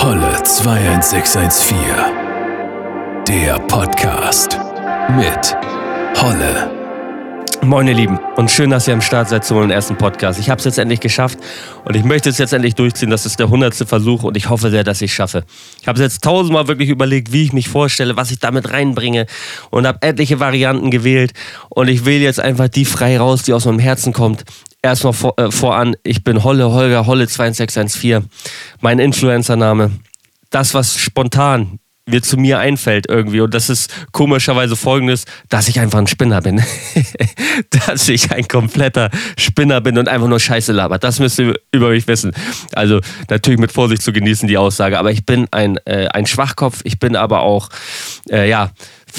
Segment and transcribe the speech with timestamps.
[0.00, 1.76] Holle 21614.
[3.26, 4.56] Der Podcast
[5.16, 5.56] mit
[6.22, 6.70] Holle.
[7.62, 10.38] Moin ihr Lieben und schön, dass ihr am Start seid zu meinem ersten Podcast.
[10.38, 11.40] Ich habe es jetzt endlich geschafft
[11.84, 13.10] und ich möchte es jetzt endlich durchziehen.
[13.10, 15.42] Das ist der hundertste Versuch und ich hoffe sehr, dass ich es schaffe.
[15.82, 19.26] Ich habe jetzt tausendmal wirklich überlegt, wie ich mich vorstelle, was ich damit reinbringe
[19.70, 21.32] und habe etliche Varianten gewählt
[21.70, 24.44] und ich wähle jetzt einfach die frei raus, die aus meinem Herzen kommt.
[24.82, 28.28] Erstmal vor, äh, voran, ich bin Holle Holger Holle 2614,
[28.80, 29.90] mein Influencer-Name.
[30.50, 33.40] Das, was spontan mir zu mir einfällt irgendwie.
[33.40, 36.62] Und das ist komischerweise folgendes, dass ich einfach ein Spinner bin.
[37.86, 41.04] dass ich ein kompletter Spinner bin und einfach nur Scheiße labert.
[41.04, 42.32] Das müsst ihr über mich wissen.
[42.72, 44.98] Also natürlich mit Vorsicht zu genießen, die Aussage.
[44.98, 46.80] Aber ich bin ein, äh, ein Schwachkopf.
[46.84, 47.68] Ich bin aber auch,
[48.30, 48.70] äh, ja,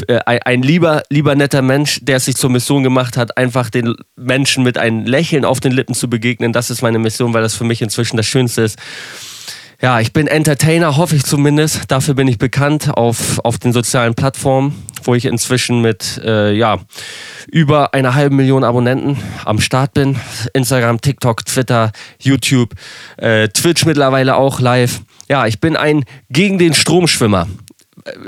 [0.07, 3.95] äh, ein, lieber, lieber netter Mensch, der es sich zur Mission gemacht hat, einfach den
[4.15, 6.53] Menschen mit einem Lächeln auf den Lippen zu begegnen.
[6.53, 8.79] Das ist meine Mission, weil das für mich inzwischen das Schönste ist.
[9.81, 11.83] Ja, ich bin Entertainer, hoffe ich zumindest.
[11.87, 16.79] Dafür bin ich bekannt auf, auf den sozialen Plattformen, wo ich inzwischen mit äh, ja,
[17.49, 20.17] über einer halben Million Abonnenten am Start bin.
[20.53, 22.73] Instagram, TikTok, Twitter, YouTube,
[23.15, 24.99] äh, Twitch mittlerweile auch live.
[25.29, 27.47] Ja, ich bin ein gegen den Stromschwimmer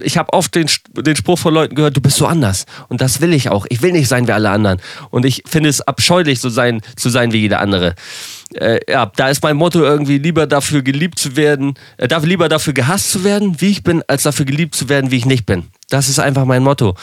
[0.02, 2.66] ich habe oft den, den Spruch von Leuten gehört, du bist so anders.
[2.90, 3.66] Und das will ich auch.
[3.70, 4.80] Ich will nicht sein wie alle anderen.
[5.10, 7.96] Und ich finde es abscheulich, so sein, zu sein wie jeder andere.
[8.56, 12.73] Äh, ja, da ist mein Motto irgendwie lieber dafür geliebt zu werden, äh, lieber dafür
[12.73, 15.68] gehasst zu werden, wie ich bin, als dafür geliebt zu werden, wie ich nicht bin.
[15.90, 16.95] Das ist einfach mein Motto.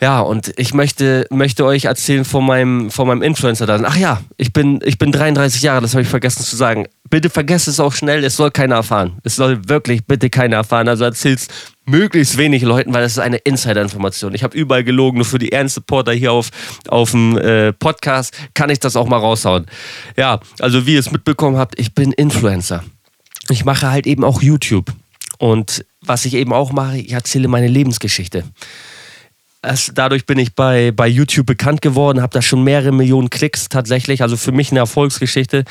[0.00, 3.84] Ja, und ich möchte, möchte euch erzählen von meinem, von meinem Influencer dann.
[3.84, 6.86] Ach ja, ich bin, ich bin 33 Jahre, das habe ich vergessen zu sagen.
[7.10, 9.18] Bitte vergesst es auch schnell, es soll keiner erfahren.
[9.24, 10.88] Es soll wirklich bitte keiner erfahren.
[10.88, 11.48] Also erzähl's
[11.88, 14.34] möglichst wenig Leuten, weil das ist eine Insider-Information.
[14.34, 16.50] Ich habe überall gelogen, nur für die Ernst-Supporter hier auf,
[16.88, 19.66] auf dem äh, Podcast kann ich das auch mal raushauen.
[20.16, 22.84] Ja, also wie ihr es mitbekommen habt, ich bin Influencer.
[23.50, 24.92] Ich mache halt eben auch YouTube.
[25.38, 28.44] Und was ich eben auch mache, ich erzähle meine Lebensgeschichte.
[29.62, 33.68] Das, dadurch bin ich bei, bei YouTube bekannt geworden, habe da schon mehrere Millionen Klicks
[33.68, 34.22] tatsächlich.
[34.22, 35.64] Also für mich eine Erfolgsgeschichte.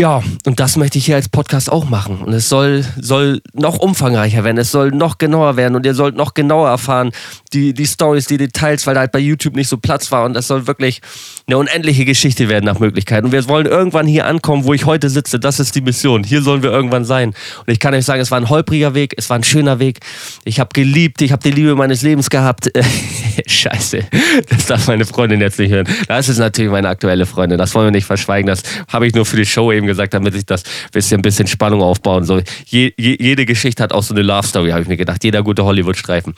[0.00, 2.18] Ja, und das möchte ich hier als Podcast auch machen.
[2.18, 6.14] Und es soll, soll noch umfangreicher werden, es soll noch genauer werden und ihr sollt
[6.14, 7.10] noch genauer erfahren,
[7.52, 10.24] die, die Stories, die Details, weil da halt bei YouTube nicht so Platz war.
[10.24, 11.00] Und das soll wirklich
[11.48, 13.24] eine unendliche Geschichte werden nach Möglichkeit.
[13.24, 15.40] Und wir wollen irgendwann hier ankommen, wo ich heute sitze.
[15.40, 16.22] Das ist die Mission.
[16.22, 17.30] Hier sollen wir irgendwann sein.
[17.66, 19.98] Und ich kann euch sagen, es war ein holpriger Weg, es war ein schöner Weg.
[20.44, 22.70] Ich habe geliebt, ich habe die Liebe meines Lebens gehabt.
[23.48, 24.04] Scheiße,
[24.48, 25.88] das darf meine Freundin jetzt nicht hören.
[26.06, 27.58] Das ist natürlich meine aktuelle Freundin.
[27.58, 28.46] Das wollen wir nicht verschweigen.
[28.46, 30.62] Das habe ich nur für die Show eben gesagt, damit ich das
[30.92, 32.44] bisschen, ein bisschen Spannung aufbauen soll.
[32.66, 35.24] Je, je, jede Geschichte hat auch so eine Love Story, habe ich mir gedacht.
[35.24, 36.34] Jeder gute Hollywood-Streifen.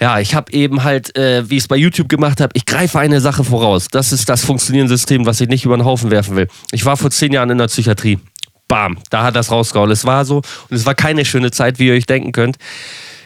[0.00, 2.98] Ja, ich habe eben halt, äh, wie ich es bei YouTube gemacht habe, ich greife
[2.98, 3.88] eine Sache voraus.
[3.90, 6.48] Das ist das funktionierende System, was ich nicht über den Haufen werfen will.
[6.72, 8.18] Ich war vor zehn Jahren in der Psychiatrie.
[8.68, 9.90] Bam, da hat das rausgehauen.
[9.90, 12.56] Es war so und es war keine schöne Zeit, wie ihr euch denken könnt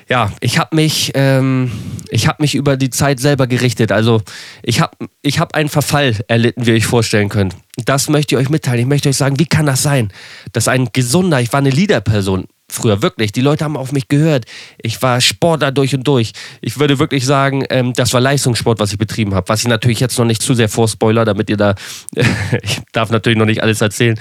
[0.09, 1.73] ja, ich habe mich, ähm,
[2.11, 3.91] ich habe mich über die Zeit selber gerichtet.
[3.91, 4.23] Also
[4.63, 7.57] ich habe, ich habe einen Verfall erlitten, wie ihr euch vorstellen könnt.
[7.85, 8.81] Das möchte ich euch mitteilen.
[8.81, 10.13] Ich möchte euch sagen, wie kann das sein,
[10.53, 13.33] dass ein gesunder, ich war eine Leaderperson, früher, wirklich.
[13.33, 14.45] Die Leute haben auf mich gehört.
[14.79, 16.33] Ich war Sportler durch und durch.
[16.61, 19.49] Ich würde wirklich sagen, ähm, das war Leistungssport, was ich betrieben habe.
[19.49, 21.75] Was ich natürlich jetzt noch nicht zu sehr vorspoiler, damit ihr da,
[22.63, 24.19] ich darf natürlich noch nicht alles erzählen.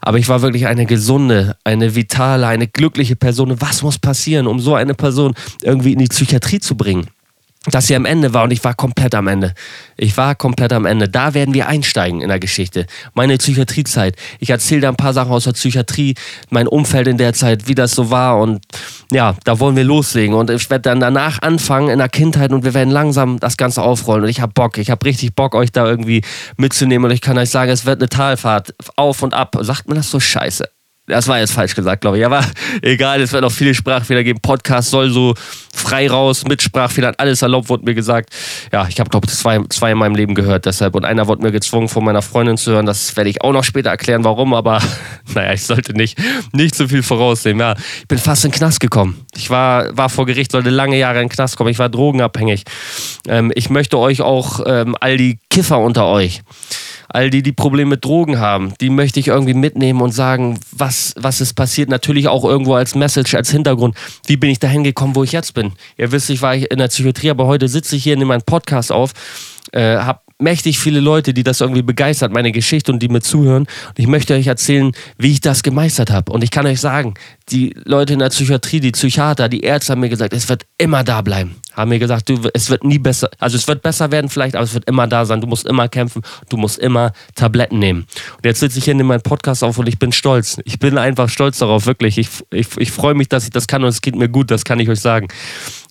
[0.00, 3.60] Aber ich war wirklich eine gesunde, eine vitale, eine glückliche Person.
[3.60, 7.08] Was muss passieren, um so eine Person irgendwie in die Psychiatrie zu bringen?
[7.66, 9.54] Dass sie am Ende war und ich war komplett am Ende.
[9.96, 11.08] Ich war komplett am Ende.
[11.08, 12.86] Da werden wir einsteigen in der Geschichte.
[13.14, 14.16] Meine Psychiatriezeit.
[14.40, 16.14] Ich erzähle da ein paar Sachen aus der Psychiatrie,
[16.50, 18.64] mein Umfeld in der Zeit, wie das so war und
[19.12, 22.64] ja, da wollen wir loslegen und ich werde dann danach anfangen in der Kindheit und
[22.64, 25.70] wir werden langsam das Ganze aufrollen und ich habe Bock, ich habe richtig Bock, euch
[25.70, 26.22] da irgendwie
[26.56, 29.56] mitzunehmen und ich kann euch sagen, es wird eine Talfahrt auf und ab.
[29.60, 30.68] Sagt man das so scheiße?
[31.06, 32.24] Das war jetzt falsch gesagt, glaube ich.
[32.24, 32.44] Aber
[32.82, 34.40] egal, es wird auch viele Sprachfehler geben.
[34.40, 35.34] Podcast soll so
[35.74, 38.30] frei raus, mit Sprachfehlern, alles erlaubt, wurde mir gesagt.
[38.72, 40.94] Ja, ich habe, glaube ich, zwei, zwei in meinem Leben gehört deshalb.
[40.94, 42.86] Und einer wurde mir gezwungen, von meiner Freundin zu hören.
[42.86, 44.54] Das werde ich auch noch später erklären, warum.
[44.54, 44.80] Aber
[45.34, 46.18] naja, ich sollte nicht,
[46.52, 47.60] nicht zu viel vorausnehmen.
[47.60, 49.26] Ja, ich bin fast in den Knast gekommen.
[49.34, 51.70] Ich war, war vor Gericht, sollte lange Jahre in den Knast kommen.
[51.70, 52.62] Ich war drogenabhängig.
[53.26, 56.42] Ähm, ich möchte euch auch, ähm, all die Kiffer unter euch,
[57.14, 61.14] all die, die Probleme mit Drogen haben, die möchte ich irgendwie mitnehmen und sagen, was,
[61.16, 61.88] was ist passiert.
[61.88, 63.96] Natürlich auch irgendwo als Message, als Hintergrund.
[64.26, 65.72] Wie bin ich dahin gekommen, wo ich jetzt bin?
[65.96, 68.90] Ihr wisst, ich war in der Psychiatrie, aber heute sitze ich hier, nehme meinen Podcast
[68.90, 69.12] auf,
[69.72, 73.62] äh, habe mächtig viele Leute, die das irgendwie begeistert, meine Geschichte und die mir zuhören.
[73.88, 76.32] Und ich möchte euch erzählen, wie ich das gemeistert habe.
[76.32, 77.14] Und ich kann euch sagen,
[77.50, 81.04] die Leute in der Psychiatrie, die Psychiater, die Ärzte haben mir gesagt, es wird immer
[81.04, 81.56] da bleiben.
[81.72, 84.64] Haben mir gesagt, du, es wird nie besser, also es wird besser werden vielleicht, aber
[84.64, 85.40] es wird immer da sein.
[85.40, 88.06] Du musst immer kämpfen, du musst immer Tabletten nehmen.
[88.36, 90.58] Und jetzt sitze ich hier in meinem Podcast auf und ich bin stolz.
[90.64, 92.18] Ich bin einfach stolz darauf, wirklich.
[92.18, 94.64] Ich, ich, ich freue mich, dass ich das kann und es geht mir gut, das
[94.64, 95.28] kann ich euch sagen.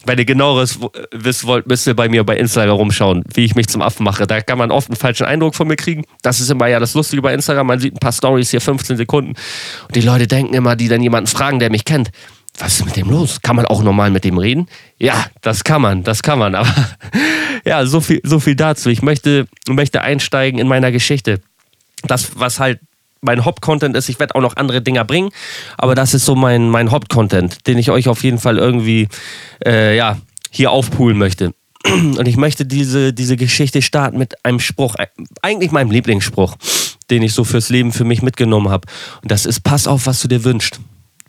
[0.05, 0.79] Wenn ihr genaueres
[1.11, 4.25] wissen wollt, müsst ihr bei mir bei Instagram rumschauen, wie ich mich zum Affen mache.
[4.25, 6.05] Da kann man oft einen falschen Eindruck von mir kriegen.
[6.23, 7.67] Das ist immer ja das Lustige bei Instagram.
[7.67, 9.35] Man sieht ein paar Stories hier, 15 Sekunden.
[9.87, 12.11] Und die Leute denken immer, die dann jemanden fragen, der mich kennt
[12.57, 13.41] was ist mit dem los?
[13.41, 14.67] Kann man auch normal mit dem reden?
[14.97, 16.55] Ja, das kann man, das kann man.
[16.55, 16.73] Aber
[17.65, 18.89] ja, so viel, so viel dazu.
[18.89, 21.41] Ich möchte, möchte einsteigen in meiner Geschichte.
[22.03, 22.79] Das, was halt
[23.21, 25.29] mein Haupt-Content ist, ich werde auch noch andere Dinger bringen,
[25.77, 29.07] aber das ist so mein, mein Haupt-Content, den ich euch auf jeden Fall irgendwie
[29.65, 30.17] äh, ja,
[30.49, 31.53] hier aufpoolen möchte.
[31.85, 34.95] Und ich möchte diese, diese Geschichte starten mit einem Spruch,
[35.41, 36.55] eigentlich meinem Lieblingsspruch,
[37.09, 38.87] den ich so fürs Leben für mich mitgenommen habe.
[39.21, 40.79] Und das ist, pass auf, was du dir wünschst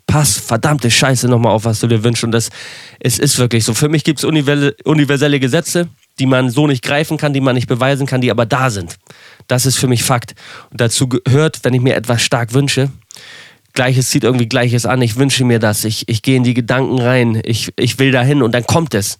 [0.05, 2.23] pass verdammte Scheiße nochmal auf, was du dir wünschst.
[2.23, 2.49] Und das,
[2.99, 3.73] es ist wirklich so.
[3.73, 5.87] Für mich gibt es universelle Gesetze,
[6.19, 8.97] die man so nicht greifen kann, die man nicht beweisen kann, die aber da sind.
[9.47, 10.35] Das ist für mich Fakt.
[10.71, 12.89] Und dazu gehört, wenn ich mir etwas stark wünsche,
[13.73, 16.99] Gleiches zieht irgendwie Gleiches an, ich wünsche mir das, ich, ich gehe in die Gedanken
[16.99, 19.17] rein, ich, ich will dahin und dann kommt es.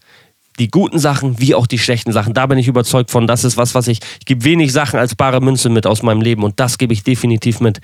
[0.59, 2.35] Die guten Sachen wie auch die schlechten Sachen.
[2.35, 3.25] Da bin ich überzeugt von.
[3.25, 4.01] Das ist was, was ich.
[4.19, 7.01] Ich gebe wenig Sachen als bare Münze mit aus meinem Leben und das gebe ich
[7.01, 7.81] definitiv mit.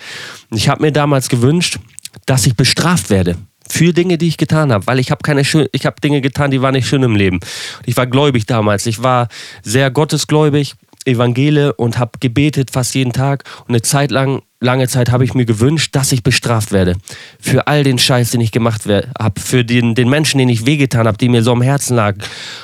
[0.51, 1.79] Ich habe mir damals gewünscht,
[2.27, 3.38] dass ich bestraft werde
[3.71, 6.51] für Dinge, die ich getan habe, weil ich habe keine schön, ich habe Dinge getan,
[6.51, 7.39] die waren nicht schön im Leben.
[7.86, 8.86] Ich war gläubig damals.
[8.86, 9.27] Ich war
[9.63, 10.75] sehr gottesgläubig,
[11.06, 15.33] Evangele und habe gebetet fast jeden Tag und eine Zeit lang lange Zeit habe ich
[15.33, 16.95] mir gewünscht, dass ich bestraft werde
[17.39, 21.07] für all den Scheiß, den ich gemacht habe, für den, den Menschen, den ich wehgetan
[21.07, 22.22] habe, die mir so am Herzen lagen.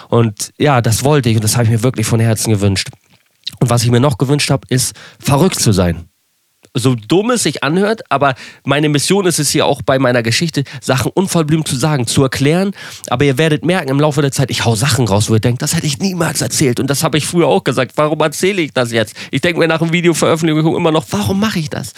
[0.09, 2.89] Und ja, das wollte ich und das habe ich mir wirklich von Herzen gewünscht.
[3.59, 6.09] Und was ich mir noch gewünscht habe, ist verrückt zu sein
[6.75, 10.63] so dumm es sich anhört, aber meine Mission ist es hier auch bei meiner Geschichte,
[10.81, 12.71] Sachen unverblümt zu sagen, zu erklären.
[13.09, 15.61] Aber ihr werdet merken im Laufe der Zeit, ich hau Sachen raus, wo ihr denkt,
[15.61, 16.79] das hätte ich niemals erzählt.
[16.79, 17.93] Und das habe ich früher auch gesagt.
[17.95, 19.15] Warum erzähle ich das jetzt?
[19.31, 21.93] Ich denke mir nach dem Video Veröffentlichung immer noch, warum mache ich das?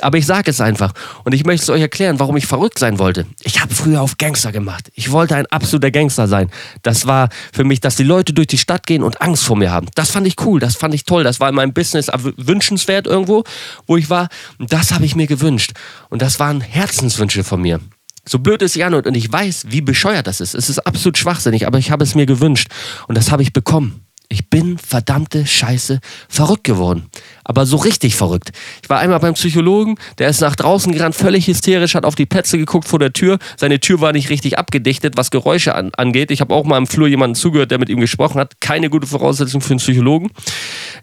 [0.00, 0.92] Aber ich sage es einfach.
[1.24, 3.26] Und ich möchte es euch erklären, warum ich verrückt sein wollte.
[3.42, 4.90] Ich habe früher auf Gangster gemacht.
[4.94, 6.50] Ich wollte ein absoluter Gangster sein.
[6.82, 9.72] Das war für mich, dass die Leute durch die Stadt gehen und Angst vor mir
[9.72, 9.88] haben.
[9.96, 11.24] Das fand ich cool, das fand ich toll.
[11.24, 13.44] Das war in meinem Business wünschenswert irgendwo,
[13.86, 14.19] wo ich war.
[14.58, 15.72] Und das habe ich mir gewünscht.
[16.08, 17.80] Und das waren Herzenswünsche von mir.
[18.28, 20.54] So blöd sich anhört und ich weiß, wie bescheuert das ist.
[20.54, 22.68] Es ist absolut schwachsinnig, aber ich habe es mir gewünscht
[23.08, 24.04] und das habe ich bekommen.
[24.32, 27.10] Ich bin verdammte Scheiße verrückt geworden.
[27.42, 28.52] Aber so richtig verrückt.
[28.80, 32.26] Ich war einmal beim Psychologen, der ist nach draußen gerannt, völlig hysterisch, hat auf die
[32.26, 33.40] Plätze geguckt vor der Tür.
[33.56, 36.30] Seine Tür war nicht richtig abgedichtet, was Geräusche an, angeht.
[36.30, 38.60] Ich habe auch mal im Flur jemanden zugehört, der mit ihm gesprochen hat.
[38.60, 40.30] Keine gute Voraussetzung für einen Psychologen.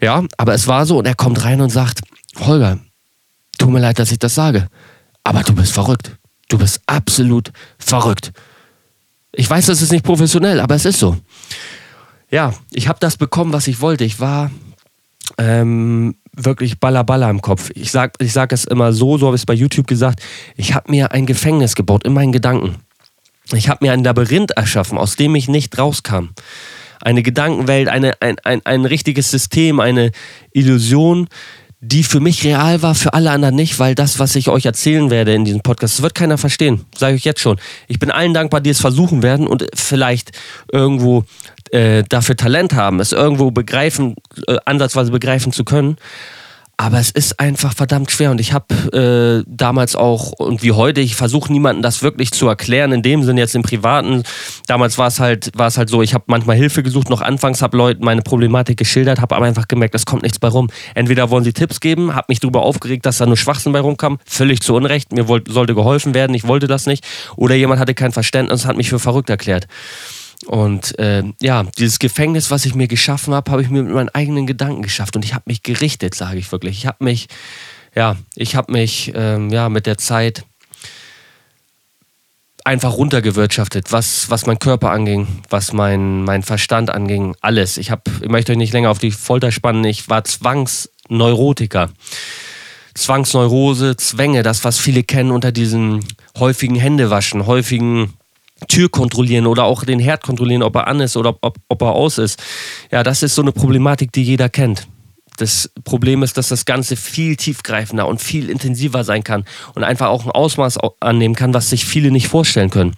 [0.00, 2.00] Ja, aber es war so und er kommt rein und sagt,
[2.38, 2.78] Holger,
[3.58, 4.68] tut mir leid, dass ich das sage,
[5.24, 6.16] aber du bist verrückt.
[6.48, 8.32] Du bist absolut verrückt.
[9.32, 11.16] Ich weiß, das ist nicht professionell, aber es ist so.
[12.30, 14.04] Ja, ich habe das bekommen, was ich wollte.
[14.04, 14.50] Ich war
[15.36, 17.70] ähm, wirklich ballerballer im Kopf.
[17.74, 20.22] Ich sage ich sag es immer so, so habe ich es bei YouTube gesagt.
[20.56, 22.76] Ich habe mir ein Gefängnis gebaut in meinen Gedanken.
[23.52, 26.30] Ich habe mir ein Labyrinth erschaffen, aus dem ich nicht rauskam.
[27.00, 30.10] Eine Gedankenwelt, eine, ein, ein, ein richtiges System, eine
[30.52, 31.28] Illusion,
[31.80, 35.10] die für mich real war, für alle anderen nicht, weil das, was ich euch erzählen
[35.10, 37.58] werde in diesem Podcast, das wird keiner verstehen, sage ich jetzt schon.
[37.86, 40.32] Ich bin allen dankbar, die es versuchen werden und vielleicht
[40.72, 41.24] irgendwo
[41.70, 44.16] äh, dafür Talent haben, es irgendwo begreifen,
[44.48, 45.98] äh, ansatzweise begreifen zu können.
[46.80, 51.00] Aber es ist einfach verdammt schwer und ich habe äh, damals auch und wie heute,
[51.00, 54.22] ich versuche niemandem das wirklich zu erklären, in dem Sinne jetzt im Privaten.
[54.68, 57.62] Damals war es halt, war es halt so, ich habe manchmal Hilfe gesucht, noch anfangs
[57.62, 60.68] habe Leuten meine Problematik geschildert, habe aber einfach gemerkt, es kommt nichts bei rum.
[60.94, 64.20] Entweder wollen sie Tipps geben, habe mich darüber aufgeregt, dass da nur Schwachsinn bei rumkam,
[64.24, 67.04] völlig zu Unrecht, mir wollt, sollte geholfen werden, ich wollte das nicht.
[67.34, 69.66] Oder jemand hatte kein Verständnis, hat mich für verrückt erklärt.
[70.46, 74.08] Und äh, ja, dieses Gefängnis, was ich mir geschaffen habe, habe ich mir mit meinen
[74.10, 75.16] eigenen Gedanken geschafft.
[75.16, 76.78] Und ich habe mich gerichtet, sage ich wirklich.
[76.78, 77.28] Ich habe mich,
[77.94, 80.44] ja, ich habe mich ähm, ja, mit der Zeit
[82.68, 87.78] einfach runtergewirtschaftet, was, was mein Körper anging, was mein, mein Verstand anging, alles.
[87.78, 91.88] Ich, hab, ich möchte euch nicht länger auf die Folter spannen, ich war Zwangsneurotiker.
[92.94, 96.04] Zwangsneurose, Zwänge, das, was viele kennen unter diesen
[96.38, 98.12] häufigen Händewaschen, häufigen
[98.66, 101.92] Tür kontrollieren oder auch den Herd kontrollieren, ob er an ist oder ob, ob er
[101.92, 102.42] aus ist.
[102.90, 104.88] Ja, das ist so eine Problematik, die jeder kennt.
[105.38, 110.08] Das Problem ist, dass das Ganze viel tiefgreifender und viel intensiver sein kann und einfach
[110.08, 112.94] auch ein Ausmaß annehmen kann, was sich viele nicht vorstellen können.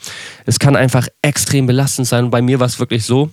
[0.47, 2.31] Es kann einfach extrem belastend sein.
[2.31, 3.31] Bei mir war es wirklich so,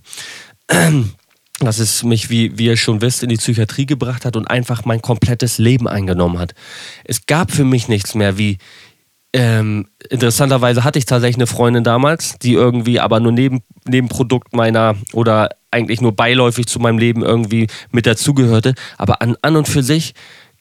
[1.59, 4.83] dass es mich, wie, wie ihr schon wisst, in die Psychiatrie gebracht hat und einfach
[4.83, 6.53] mein komplettes Leben eingenommen hat.
[7.05, 8.57] Es gab für mich nichts mehr wie,
[9.33, 14.95] ähm, interessanterweise hatte ich tatsächlich eine Freundin damals, die irgendwie aber nur neben, Nebenprodukt meiner
[15.13, 18.73] oder eigentlich nur beiläufig zu meinem Leben irgendwie mit dazugehörte.
[18.97, 20.13] Aber an, an und für sich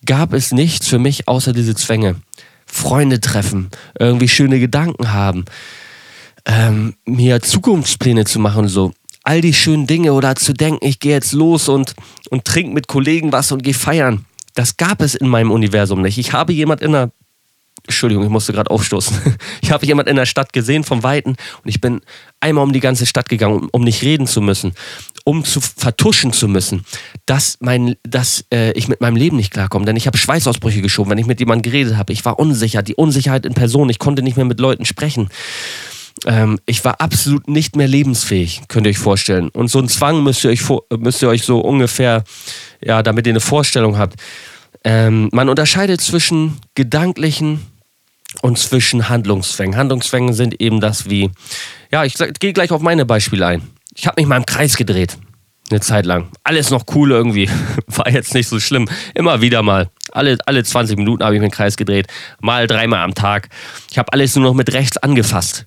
[0.05, 2.17] gab es nichts für mich außer diese Zwänge.
[2.67, 5.45] Freunde treffen, irgendwie schöne Gedanken haben,
[6.45, 8.93] ähm, mir Zukunftspläne zu machen und so
[9.27, 11.95] all die schönen Dinge oder zu denken, ich gehe jetzt los und,
[12.31, 14.25] und trinke mit Kollegen was und gehe feiern.
[14.55, 16.17] Das gab es in meinem Universum nicht.
[16.17, 17.11] Ich habe jemand in der
[17.87, 19.17] Entschuldigung, ich musste gerade aufstoßen.
[19.63, 22.01] Ich habe jemand in der Stadt gesehen vom Weiten und ich bin
[22.41, 24.75] einmal um die ganze Stadt gegangen, um, nicht reden zu müssen,
[25.25, 26.85] um zu vertuschen zu müssen,
[27.27, 29.85] dass, mein, dass äh, ich mit meinem Leben nicht klarkomme.
[29.85, 32.13] Denn ich habe Schweißausbrüche geschoben, wenn ich mit jemandem geredet habe.
[32.13, 33.89] Ich war unsicher, die Unsicherheit in Person.
[33.89, 35.29] Ich konnte nicht mehr mit Leuten sprechen.
[36.25, 39.49] Ähm, ich war absolut nicht mehr lebensfähig, könnt ihr euch vorstellen.
[39.51, 40.63] Und so ein Zwang müsst ihr euch,
[40.99, 42.25] müsst ihr euch so ungefähr,
[42.83, 44.21] ja, damit ihr eine Vorstellung habt.
[44.85, 47.61] Ähm, man unterscheidet zwischen gedanklichen
[48.43, 49.77] und zwischen Handlungszwängen.
[49.77, 51.31] Handlungszwänge sind eben das wie,
[51.91, 53.63] ja, ich gehe gleich auf meine Beispiele ein.
[53.95, 55.17] Ich habe mich mal im Kreis gedreht,
[55.71, 56.29] eine Zeit lang.
[56.45, 57.49] Alles noch cool irgendwie,
[57.87, 58.89] war jetzt nicht so schlimm.
[59.15, 59.89] Immer wieder mal.
[60.13, 62.07] Alle, alle 20 Minuten habe ich mich im Kreis gedreht,
[62.41, 63.49] mal dreimal am Tag.
[63.91, 65.67] Ich habe alles nur noch mit rechts angefasst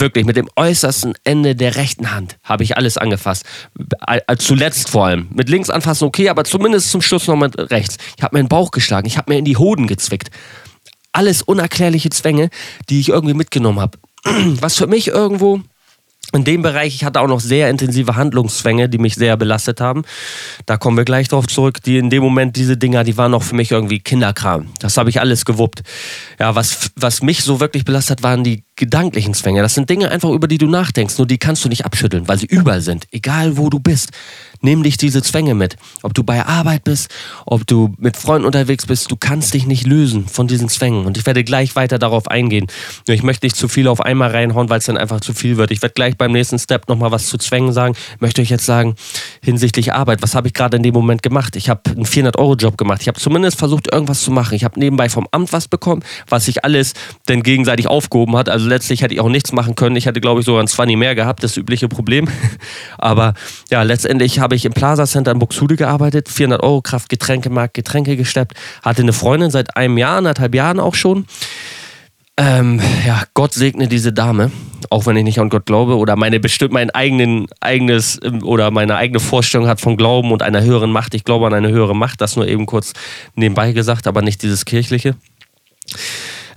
[0.00, 3.44] wirklich mit dem äußersten Ende der rechten Hand habe ich alles angefasst.
[4.38, 5.28] Zuletzt vor allem.
[5.32, 7.98] Mit links anfassen okay, aber zumindest zum Schluss noch mit rechts.
[8.16, 10.30] Ich habe mir den Bauch geschlagen, ich habe mir in die Hoden gezwickt.
[11.14, 12.50] Alles unerklärliche Zwänge,
[12.90, 13.98] die ich irgendwie mitgenommen habe.
[14.60, 15.60] Was für mich irgendwo
[16.32, 20.02] in dem Bereich, ich hatte auch noch sehr intensive Handlungszwänge, die mich sehr belastet haben.
[20.66, 21.80] Da kommen wir gleich drauf zurück.
[21.84, 24.66] Die in dem Moment, diese Dinger, die waren noch für mich irgendwie Kinderkram.
[24.80, 25.84] Das habe ich alles gewuppt.
[26.40, 29.62] Ja, was, was mich so wirklich belastet, waren die gedanklichen Zwänge.
[29.62, 32.38] Das sind Dinge einfach, über die du nachdenkst, nur die kannst du nicht abschütteln, weil
[32.38, 33.06] sie überall sind.
[33.12, 34.10] Egal wo du bist.
[34.60, 35.76] Nimm dich diese Zwänge mit.
[36.02, 37.10] Ob du bei Arbeit bist,
[37.44, 41.04] ob du mit Freunden unterwegs bist, du kannst dich nicht lösen von diesen Zwängen.
[41.04, 42.66] Und ich werde gleich weiter darauf eingehen.
[43.06, 45.58] Nur ich möchte nicht zu viel auf einmal reinhauen, weil es dann einfach zu viel
[45.58, 45.70] wird.
[45.70, 47.94] Ich werde gleich beim nächsten Step nochmal was zu Zwängen sagen.
[48.14, 48.94] Ich möchte euch jetzt sagen,
[49.42, 51.56] hinsichtlich Arbeit, was habe ich gerade in dem Moment gemacht?
[51.56, 53.02] Ich habe einen 400-Euro-Job gemacht.
[53.02, 54.54] Ich habe zumindest versucht, irgendwas zu machen.
[54.54, 56.94] Ich habe nebenbei vom Amt was bekommen, was sich alles
[57.26, 58.48] dann gegenseitig aufgehoben hat.
[58.48, 59.96] Also letztlich hätte ich auch nichts machen können.
[59.96, 62.28] Ich hätte, glaube ich, sogar ein 20 mehr gehabt, das übliche Problem.
[62.98, 63.34] Aber
[63.70, 68.16] ja, letztendlich habe ich im Plaza Center in Buxude gearbeitet, 400 Euro Kraft, Getränkemarkt, Getränke
[68.16, 71.26] gesteppt, hatte eine Freundin seit einem Jahr, anderthalb Jahren auch schon.
[72.36, 74.50] Ähm, ja, Gott segne diese Dame,
[74.90, 78.72] auch wenn ich nicht an Gott glaube oder meine bestimmt mein eigenen, eigenes ähm, oder
[78.72, 81.14] meine eigene Vorstellung hat von Glauben und einer höheren Macht.
[81.14, 82.92] Ich glaube an eine höhere Macht, das nur eben kurz
[83.36, 85.14] nebenbei gesagt, aber nicht dieses kirchliche.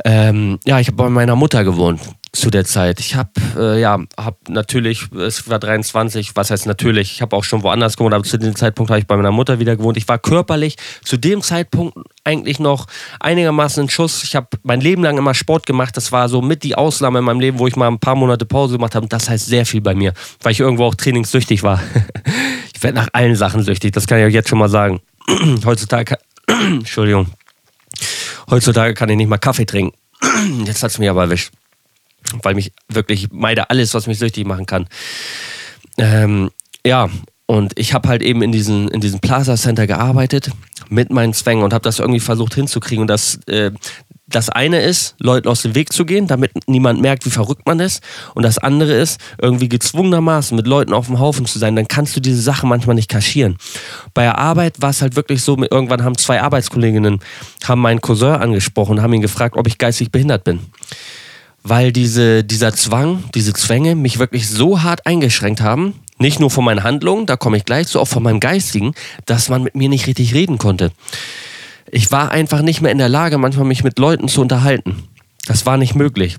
[0.06, 2.02] Ähm, ja, ich habe bei meiner Mutter gewohnt
[2.38, 3.00] zu der Zeit.
[3.00, 7.44] Ich habe äh, ja, hab natürlich, es war 23, was heißt natürlich, ich habe auch
[7.44, 9.98] schon woanders gewohnt, aber zu dem Zeitpunkt habe ich bei meiner Mutter wieder gewohnt.
[9.98, 12.86] Ich war körperlich zu dem Zeitpunkt eigentlich noch
[13.20, 14.24] einigermaßen in Schuss.
[14.24, 15.98] Ich habe mein Leben lang immer Sport gemacht.
[15.98, 18.46] Das war so mit die Ausnahme in meinem Leben, wo ich mal ein paar Monate
[18.46, 19.08] Pause gemacht habe.
[19.08, 21.82] Das heißt sehr viel bei mir, weil ich irgendwo auch trainingssüchtig war.
[22.76, 25.02] ich werde nach allen Sachen süchtig, das kann ich euch jetzt schon mal sagen.
[25.66, 27.28] Heutzutage, Entschuldigung,
[28.50, 29.98] heutzutage kann ich nicht mal Kaffee trinken.
[30.66, 31.52] Jetzt hat es mich aber erwischt
[32.42, 34.88] weil mich wirklich meide alles, was mich süchtig machen kann.
[35.98, 36.52] Ähm,
[36.86, 37.10] ja,
[37.46, 40.52] und ich habe halt eben in diesem in diesem Plaza Center gearbeitet
[40.90, 43.02] mit meinen Zwängen und habe das irgendwie versucht hinzukriegen.
[43.02, 43.72] Und das, äh,
[44.28, 47.80] das eine ist, Leuten aus dem Weg zu gehen, damit niemand merkt, wie verrückt man
[47.80, 48.04] ist.
[48.36, 51.76] Und das andere ist, irgendwie gezwungenermaßen mit Leuten auf dem Haufen zu sein.
[51.76, 53.58] Dann kannst du diese Sache manchmal nicht kaschieren.
[54.14, 57.20] Bei der Arbeit war es halt wirklich so, irgendwann haben zwei Arbeitskolleginnen
[57.64, 60.60] haben meinen Cousin angesprochen und haben ihn gefragt, ob ich geistig behindert bin
[61.70, 66.64] weil diese, dieser Zwang, diese Zwänge mich wirklich so hart eingeschränkt haben, nicht nur von
[66.64, 68.94] meinen Handlungen, da komme ich gleich zu, auch von meinem Geistigen,
[69.26, 70.92] dass man mit mir nicht richtig reden konnte.
[71.92, 75.08] Ich war einfach nicht mehr in der Lage, manchmal mich mit Leuten zu unterhalten.
[75.48, 76.38] Das war nicht möglich.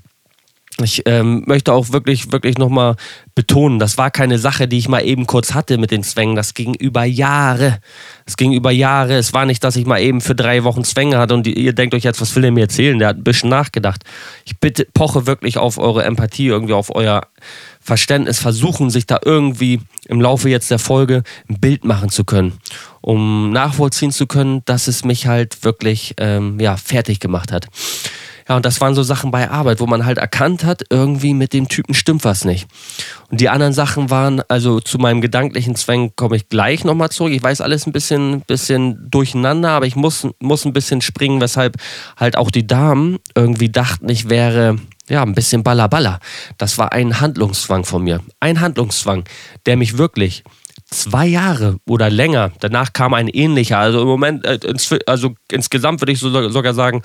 [0.83, 2.95] Ich ähm, möchte auch wirklich, wirklich nochmal
[3.35, 6.35] betonen, das war keine Sache, die ich mal eben kurz hatte mit den Zwängen.
[6.35, 7.79] Das ging über Jahre.
[8.25, 9.15] Es ging über Jahre.
[9.15, 11.95] Es war nicht, dass ich mal eben für drei Wochen Zwänge hatte und ihr denkt
[11.95, 12.97] euch jetzt, was will er mir erzählen?
[12.97, 14.03] Der hat ein bisschen nachgedacht.
[14.45, 17.23] Ich bitte, poche wirklich auf eure Empathie, irgendwie auf euer
[17.89, 22.53] Verständnis, versuchen, sich da irgendwie im Laufe jetzt der Folge ein Bild machen zu können,
[23.01, 27.65] um nachvollziehen zu können, dass es mich halt wirklich ähm, ja, fertig gemacht hat.
[28.49, 31.53] Ja, und das waren so Sachen bei Arbeit, wo man halt erkannt hat, irgendwie mit
[31.53, 32.67] dem Typen stimmt was nicht.
[33.29, 37.31] Und die anderen Sachen waren, also zu meinem gedanklichen Zwang komme ich gleich nochmal zurück.
[37.31, 41.77] Ich weiß alles ein bisschen, bisschen durcheinander, aber ich muss, muss ein bisschen springen, weshalb
[42.17, 44.77] halt auch die Damen irgendwie dachten, ich wäre
[45.09, 46.19] ja, ein bisschen ballerballer.
[46.57, 48.21] Das war ein Handlungszwang von mir.
[48.39, 49.25] Ein Handlungszwang,
[49.65, 50.43] der mich wirklich
[50.85, 52.51] zwei Jahre oder länger.
[52.59, 53.77] Danach kam ein ähnlicher.
[53.77, 54.59] Also im Moment, äh,
[55.05, 57.01] also insgesamt würde ich so, sogar sagen,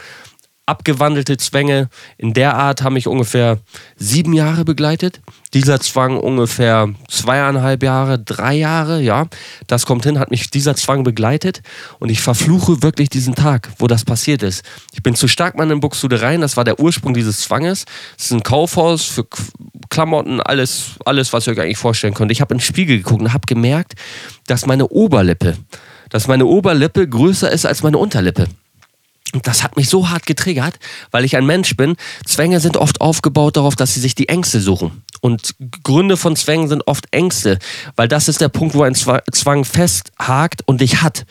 [0.66, 3.59] abgewandelte Zwänge in der Art haben mich ungefähr
[3.97, 5.21] sieben Jahre begleitet.
[5.52, 9.26] Dieser Zwang ungefähr zweieinhalb Jahre, drei Jahre, ja.
[9.66, 11.62] Das kommt hin, hat mich dieser Zwang begleitet
[11.99, 14.64] und ich verfluche wirklich diesen Tag, wo das passiert ist.
[14.92, 17.85] Ich bin zu stark mal in Buxtehude rein, das war der Ursprung dieses Zwanges.
[18.18, 19.26] Es ist ein Kaufhaus für
[19.90, 22.33] Klamotten, alles, alles, was ihr euch eigentlich vorstellen könnt.
[22.33, 23.94] Ich habe in den Spiegel geguckt und habe gemerkt,
[24.47, 25.56] dass meine Oberlippe,
[26.09, 28.49] dass meine Oberlippe größer ist als meine Unterlippe.
[29.33, 30.78] Und das hat mich so hart getriggert,
[31.11, 31.97] weil ich ein Mensch bin.
[32.25, 35.02] Zwänge sind oft aufgebaut darauf, dass sie sich die Ängste suchen.
[35.21, 37.59] Und Gründe von Zwängen sind oft Ängste,
[37.97, 41.25] weil das ist der Punkt, wo ein Zwang festhakt und dich hat.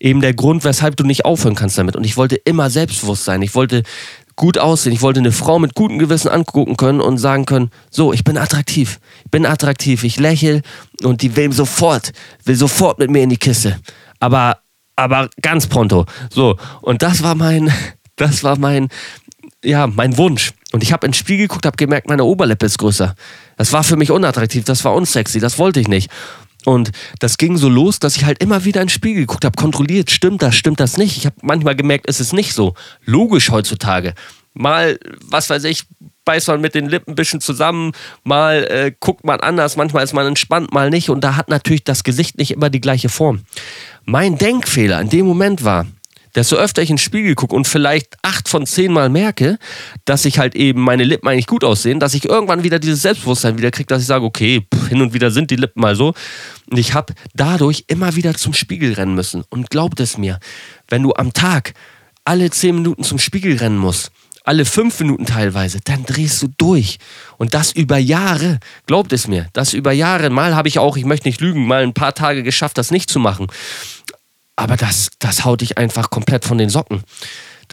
[0.00, 1.96] Eben der Grund, weshalb du nicht aufhören kannst damit.
[1.96, 3.42] Und ich wollte immer selbstbewusst sein.
[3.42, 3.82] Ich wollte
[4.36, 4.92] gut aussehen.
[4.92, 8.36] Ich wollte eine Frau mit gutem Gewissen angucken können und sagen können, so, ich bin
[8.36, 8.98] attraktiv.
[9.24, 10.02] Ich bin attraktiv.
[10.04, 10.62] Ich lächle
[11.02, 12.12] und die will sofort,
[12.44, 13.78] will sofort mit mir in die Kiste.
[14.18, 14.58] Aber
[14.96, 16.06] aber ganz pronto.
[16.30, 17.72] So, und das war mein,
[18.16, 18.88] das war mein,
[19.62, 20.52] ja, mein Wunsch.
[20.72, 23.14] Und ich habe ins Spiegel geguckt, habe gemerkt, meine Oberlippe ist größer.
[23.56, 26.10] Das war für mich unattraktiv, das war unsexy, das wollte ich nicht.
[26.64, 30.10] Und das ging so los, dass ich halt immer wieder ins Spiegel geguckt habe, kontrolliert,
[30.10, 31.16] stimmt das, stimmt das nicht.
[31.16, 32.74] Ich habe manchmal gemerkt, es ist nicht so.
[33.04, 34.14] Logisch heutzutage.
[34.54, 35.84] Mal, was weiß ich,
[36.24, 40.12] beißt man mit den Lippen ein bisschen zusammen, mal äh, guckt man anders, manchmal ist
[40.12, 41.10] man entspannt, mal nicht.
[41.10, 43.42] Und da hat natürlich das Gesicht nicht immer die gleiche Form.
[44.04, 45.86] Mein Denkfehler in dem Moment war,
[46.34, 49.58] desto öfter ich in den Spiegel gucke und vielleicht acht von zehn Mal merke,
[50.04, 53.58] dass ich halt eben meine Lippen eigentlich gut aussehen, dass ich irgendwann wieder dieses Selbstbewusstsein
[53.58, 56.14] wieder kriege, dass ich sage, okay, pff, hin und wieder sind die Lippen mal so.
[56.70, 59.44] Und ich habe dadurch immer wieder zum Spiegel rennen müssen.
[59.48, 60.40] Und glaubt es mir,
[60.88, 61.74] wenn du am Tag
[62.24, 64.10] alle zehn Minuten zum Spiegel rennen musst,
[64.44, 66.98] alle fünf Minuten teilweise, dann drehst du durch.
[67.38, 70.30] Und das über Jahre, glaubt es mir, das über Jahre.
[70.30, 73.10] Mal habe ich auch, ich möchte nicht lügen, mal ein paar Tage geschafft, das nicht
[73.10, 73.48] zu machen.
[74.54, 77.02] Aber das, das haut dich einfach komplett von den Socken.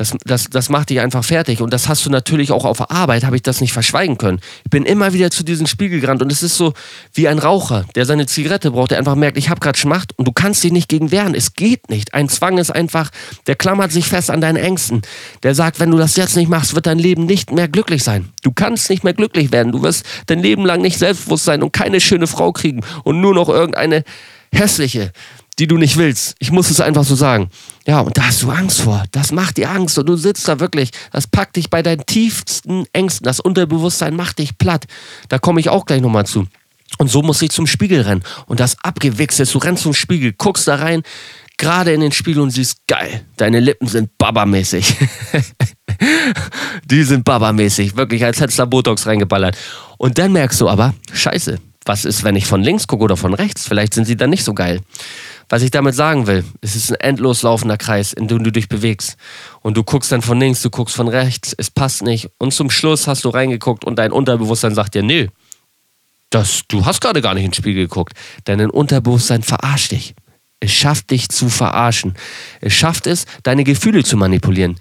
[0.02, 1.62] Das, das, das macht dich einfach fertig.
[1.62, 4.40] Und das hast du natürlich auch auf der Arbeit, habe ich das nicht verschweigen können.
[4.64, 6.74] Ich bin immer wieder zu diesem Spiegel gerannt und es ist so
[7.14, 10.28] wie ein Raucher, der seine Zigarette braucht, der einfach merkt, ich habe gerade Schmacht und
[10.28, 11.36] du kannst dich nicht gegen wehren.
[11.36, 12.16] Es geht nicht.
[12.16, 13.12] Ein Zwang ist einfach,
[13.46, 15.04] der klammert sich fest an deinen Ängsten.
[15.44, 18.30] Der sagt, wenn du das jetzt nicht machst, wird dein Leben nicht mehr glücklich sein.
[18.42, 19.72] Du kannst nicht mehr glücklich werden.
[19.72, 23.36] Du wirst dein Leben lang nicht selbstbewusst sein und keine schöne Frau kriegen und nur
[23.36, 24.04] noch irgendeine
[24.54, 25.12] hässliche,
[25.62, 26.36] die du nicht willst.
[26.40, 27.52] Ich muss es einfach so sagen.
[27.86, 29.04] Ja, und da hast du Angst vor.
[29.12, 30.90] Das macht dir Angst und du sitzt da wirklich.
[31.12, 33.26] Das packt dich bei deinen tiefsten Ängsten.
[33.26, 34.86] Das Unterbewusstsein macht dich platt.
[35.30, 36.48] Da komme ich auch gleich nochmal zu.
[36.98, 38.24] Und so muss ich zum Spiegel rennen.
[38.48, 39.54] Und das abgewichst ist.
[39.54, 41.04] Du rennst zum Spiegel, guckst da rein,
[41.60, 44.96] gerade in den Spiegel und siehst, geil, deine Lippen sind babamäßig.
[46.86, 47.96] Die sind babamäßig.
[47.96, 49.56] Wirklich, als hättest du da Botox reingeballert.
[50.00, 53.34] Und dann merkst du aber, scheiße, was ist, wenn ich von links gucke oder von
[53.34, 53.68] rechts?
[53.68, 54.82] Vielleicht sind sie dann nicht so geil.
[55.52, 58.70] Was ich damit sagen will, es ist ein endlos laufender Kreis, in dem du dich
[58.70, 59.18] bewegst.
[59.60, 62.30] Und du guckst dann von links, du guckst von rechts, es passt nicht.
[62.38, 65.28] Und zum Schluss hast du reingeguckt und dein Unterbewusstsein sagt dir, nee,
[66.30, 68.14] das, du hast gerade gar nicht ins Spiegel geguckt.
[68.46, 70.16] Dein Unterbewusstsein verarscht dich.
[70.62, 72.16] Es schafft dich zu verarschen.
[72.62, 74.80] Es schafft es, deine Gefühle zu manipulieren.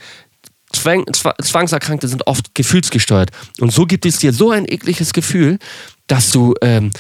[0.72, 1.04] Zwang,
[1.42, 3.32] Zwangserkrankte sind oft gefühlsgesteuert.
[3.58, 5.58] Und so gibt es dir so ein ekliges Gefühl,
[6.06, 6.92] dass du ähm,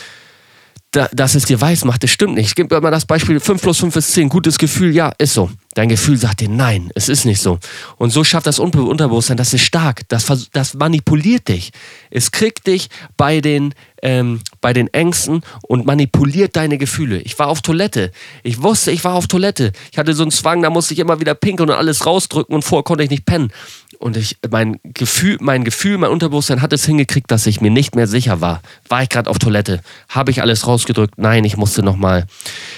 [0.92, 2.46] da, dass es dir weiß macht, das stimmt nicht.
[2.48, 5.50] Ich gebe immer das Beispiel, 5 plus 5 ist 10, gutes Gefühl, ja, ist so.
[5.74, 7.60] Dein Gefühl sagt dir, nein, es ist nicht so.
[7.96, 11.70] Und so schafft das Unterbewusstsein, das ist stark, das, das manipuliert dich.
[12.10, 13.72] Es kriegt dich bei den,
[14.02, 17.20] ähm, bei den Ängsten und manipuliert deine Gefühle.
[17.20, 18.10] Ich war auf Toilette.
[18.42, 19.70] Ich wusste, ich war auf Toilette.
[19.92, 22.62] Ich hatte so einen Zwang, da musste ich immer wieder pinkeln und alles rausdrücken und
[22.62, 23.52] vorher konnte ich nicht pennen.
[24.00, 27.94] Und ich, mein Gefühl, mein Gefühl, mein Unterbewusstsein hat es hingekriegt, dass ich mir nicht
[27.94, 28.62] mehr sicher war.
[28.88, 29.82] War ich gerade auf Toilette?
[30.08, 31.18] Habe ich alles rausgedrückt?
[31.18, 32.26] Nein, ich musste nochmal.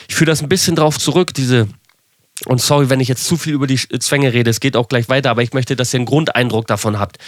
[0.09, 1.69] Ich führe das ein bisschen drauf zurück, diese.
[2.47, 5.09] Und sorry, wenn ich jetzt zu viel über die Zwänge rede, es geht auch gleich
[5.09, 7.19] weiter, aber ich möchte, dass ihr einen Grundeindruck davon habt,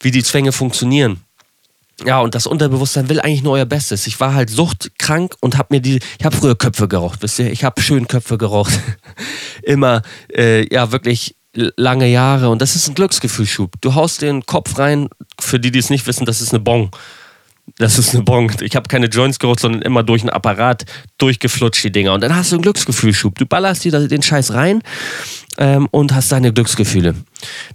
[0.00, 1.20] wie die Zwänge funktionieren.
[2.04, 4.08] Ja, und das Unterbewusstsein will eigentlich nur euer Bestes.
[4.08, 7.52] Ich war halt suchtkrank und habe mir die, ich habe früher Köpfe geraucht, wisst ihr,
[7.52, 8.72] ich habe schön Köpfe geraucht.
[9.62, 10.02] Immer,
[10.34, 13.72] äh, ja, wirklich lange Jahre und das ist ein Glücksgefühlschub.
[13.80, 15.08] Du haust den Kopf rein,
[15.40, 16.90] für die, die es nicht wissen, das ist eine Bong.
[17.78, 18.52] Das ist eine Bong.
[18.60, 20.84] Ich habe keine Joints geraucht, sondern immer durch einen Apparat
[21.18, 22.14] durchgeflutscht, die Dinger.
[22.14, 23.38] Und dann hast du einen Glücksgefühlschub.
[23.38, 24.82] Du ballerst dir den Scheiß rein
[25.58, 27.14] ähm, und hast deine Glücksgefühle.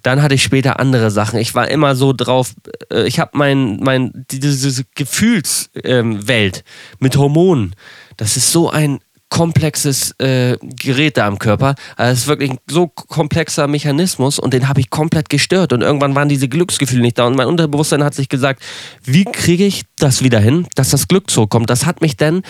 [0.03, 1.39] Dann hatte ich später andere Sachen.
[1.39, 2.53] Ich war immer so drauf,
[2.91, 6.63] äh, ich habe mein, mein, diese Gefühlswelt ähm,
[6.99, 7.75] mit Hormonen.
[8.17, 11.75] Das ist so ein komplexes äh, Gerät da am Körper.
[11.95, 15.73] Also es ist wirklich ein so komplexer Mechanismus und den habe ich komplett gestört.
[15.73, 17.25] Und irgendwann waren diese Glücksgefühle nicht da.
[17.25, 18.61] Und mein Unterbewusstsein hat sich gesagt,
[19.03, 21.69] wie kriege ich das wieder hin, dass das Glück zurückkommt?
[21.69, 22.43] Das hat mich dann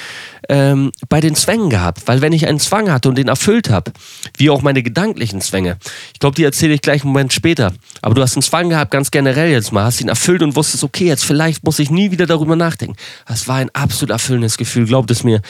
[0.49, 2.03] ähm, bei den Zwängen gehabt.
[2.07, 3.91] Weil wenn ich einen Zwang hatte und den erfüllt habe,
[4.37, 5.77] wie auch meine gedanklichen Zwänge,
[6.13, 7.73] ich glaube, die erzähle ich gleich einen Moment später.
[8.01, 10.83] Aber du hast einen Zwang gehabt, ganz generell jetzt mal, hast ihn erfüllt und wusstest,
[10.83, 12.95] okay, jetzt vielleicht muss ich nie wieder darüber nachdenken.
[13.27, 15.41] Das war ein absolut erfüllendes Gefühl, glaubt es mir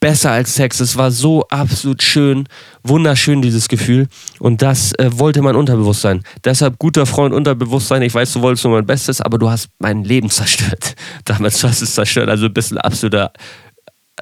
[0.00, 0.80] besser als Sex.
[0.80, 2.48] Es war so absolut schön,
[2.82, 4.08] wunderschön, dieses Gefühl.
[4.38, 6.24] Und das äh, wollte mein Unterbewusstsein.
[6.44, 8.02] Deshalb, guter Freund, Unterbewusstsein.
[8.02, 10.94] Ich weiß, du wolltest nur mein Bestes, aber du hast mein Leben zerstört.
[11.26, 12.30] Damals hast du es zerstört.
[12.30, 13.32] Also du bist ein absoluter.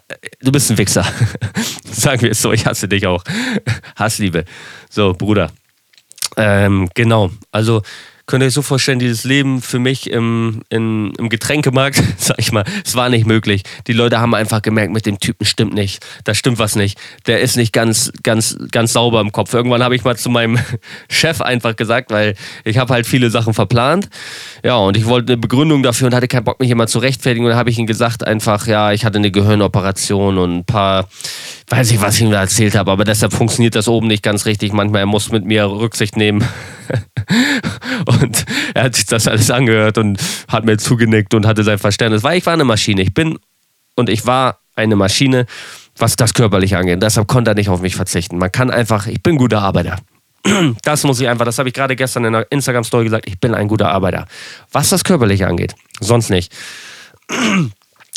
[0.08, 1.06] Äh, du bist ein Wichser.
[1.84, 3.22] Sagen wir es so, ich hasse dich auch.
[3.96, 4.44] Hassliebe.
[4.90, 5.50] So, Bruder.
[6.36, 7.30] Ähm, genau.
[7.52, 7.82] Also
[8.28, 12.52] könnt ihr euch so vorstellen, dieses Leben für mich im, in, im Getränkemarkt, sag ich
[12.52, 13.62] mal, es war nicht möglich.
[13.86, 16.06] Die Leute haben einfach gemerkt, mit dem Typen stimmt nicht.
[16.24, 16.98] Da stimmt was nicht.
[17.26, 19.54] Der ist nicht ganz, ganz, ganz sauber im Kopf.
[19.54, 20.58] Irgendwann habe ich mal zu meinem
[21.08, 24.10] Chef einfach gesagt, weil ich habe halt viele Sachen verplant.
[24.62, 27.46] Ja, und ich wollte eine Begründung dafür und hatte keinen Bock, mich immer zu rechtfertigen.
[27.46, 31.08] Und dann habe ich ihm gesagt, einfach, ja, ich hatte eine Gehirnoperation und ein paar,
[31.68, 34.44] weiß ich, was ich ihm da erzählt habe, aber deshalb funktioniert das oben nicht ganz
[34.44, 34.74] richtig.
[34.74, 36.46] Manchmal, er muss mit mir Rücksicht nehmen.
[38.06, 42.22] Und er hat sich das alles angehört und hat mir zugenickt und hatte sein Verständnis.
[42.22, 43.02] Weil ich war eine Maschine.
[43.02, 43.38] Ich bin
[43.94, 45.46] und ich war eine Maschine,
[45.96, 47.02] was das körperlich angeht.
[47.02, 48.38] Deshalb konnte er nicht auf mich verzichten.
[48.38, 49.98] Man kann einfach, ich bin ein guter Arbeiter.
[50.82, 53.54] Das muss ich einfach, das habe ich gerade gestern in der Instagram-Story gesagt, ich bin
[53.54, 54.26] ein guter Arbeiter.
[54.72, 56.52] Was das Körperliche angeht, sonst nicht.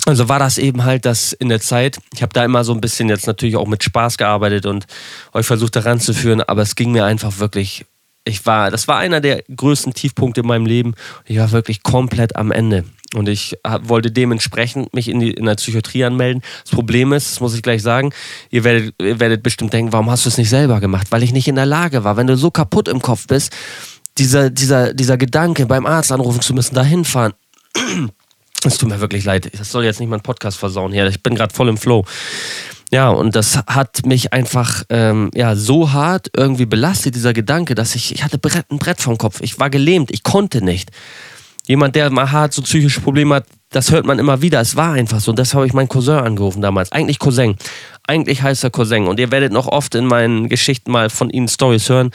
[0.07, 1.99] Also war das eben halt das in der Zeit.
[2.15, 4.87] Ich habe da immer so ein bisschen jetzt natürlich auch mit Spaß gearbeitet und
[5.31, 7.85] euch versucht daran zu führen, aber es ging mir einfach wirklich
[8.23, 10.93] ich war, das war einer der größten Tiefpunkte in meinem Leben.
[11.25, 12.85] Ich war wirklich komplett am Ende.
[13.13, 16.41] Und ich wollte dementsprechend mich in, die, in der Psychiatrie anmelden.
[16.63, 18.13] Das Problem ist, das muss ich gleich sagen,
[18.51, 21.07] ihr werdet, ihr werdet bestimmt denken, warum hast du es nicht selber gemacht?
[21.09, 22.15] Weil ich nicht in der Lage war.
[22.15, 23.53] Wenn du so kaputt im Kopf bist,
[24.17, 27.33] dieser, dieser, dieser Gedanke, beim Arzt anrufen zu müssen, da hinfahren.
[28.63, 29.49] Es tut mir wirklich leid.
[29.57, 31.07] Das soll jetzt nicht meinen Podcast versauen hier.
[31.07, 32.05] Ich bin gerade voll im Flow.
[32.93, 37.95] Ja, und das hat mich einfach ähm, ja, so hart irgendwie belastet, dieser Gedanke, dass
[37.95, 39.39] ich, ich hatte Brett, ein Brett vom Kopf.
[39.41, 40.91] Ich war gelähmt, ich konnte nicht.
[41.67, 44.59] Jemand, der mal hart so psychische Probleme hat, das hört man immer wieder.
[44.59, 45.31] Es war einfach so.
[45.31, 46.91] Und das habe ich meinen Cousin angerufen damals.
[46.91, 47.55] Eigentlich Cousin.
[48.05, 49.07] Eigentlich heißt er Cousin.
[49.07, 52.11] Und ihr werdet noch oft in meinen Geschichten mal von ihnen Stories hören.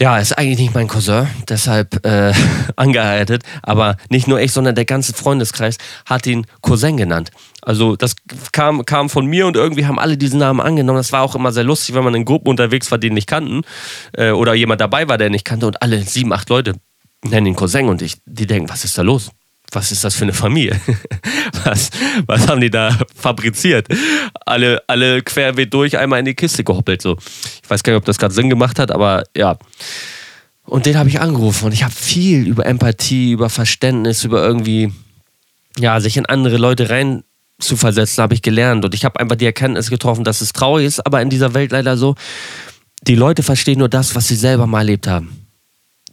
[0.00, 2.32] Ja, ist eigentlich nicht mein Cousin, deshalb äh,
[2.76, 3.44] angeheiratet.
[3.62, 7.30] Aber nicht nur ich, sondern der ganze Freundeskreis hat ihn Cousin genannt.
[7.62, 8.16] Also das
[8.50, 10.98] kam, kam von mir und irgendwie haben alle diesen Namen angenommen.
[10.98, 13.28] Das war auch immer sehr lustig, wenn man in Gruppen unterwegs war, die ihn nicht
[13.28, 13.62] kannten.
[14.12, 15.68] Äh, oder jemand dabei war, der ihn nicht kannte.
[15.68, 16.74] Und alle sieben, acht Leute
[17.22, 17.88] nennen ihn Cousin.
[17.88, 19.30] Und ich, die denken, was ist da los?
[19.74, 20.80] Was ist das für eine Familie?
[21.64, 21.90] Was,
[22.26, 23.86] was haben die da fabriziert?
[24.44, 27.00] Alle, alle querbeet durch einmal in die Kiste gehoppelt.
[27.00, 27.16] So.
[27.62, 29.56] Ich weiß gar nicht, ob das gerade Sinn gemacht hat, aber ja.
[30.66, 34.92] Und den habe ich angerufen und ich habe viel über Empathie, über Verständnis, über irgendwie,
[35.78, 37.24] ja, sich in andere Leute rein
[37.58, 38.84] zu versetzen, habe ich gelernt.
[38.84, 41.72] Und ich habe einfach die Erkenntnis getroffen, dass es traurig ist, aber in dieser Welt
[41.72, 42.14] leider so,
[43.02, 45.43] die Leute verstehen nur das, was sie selber mal erlebt haben.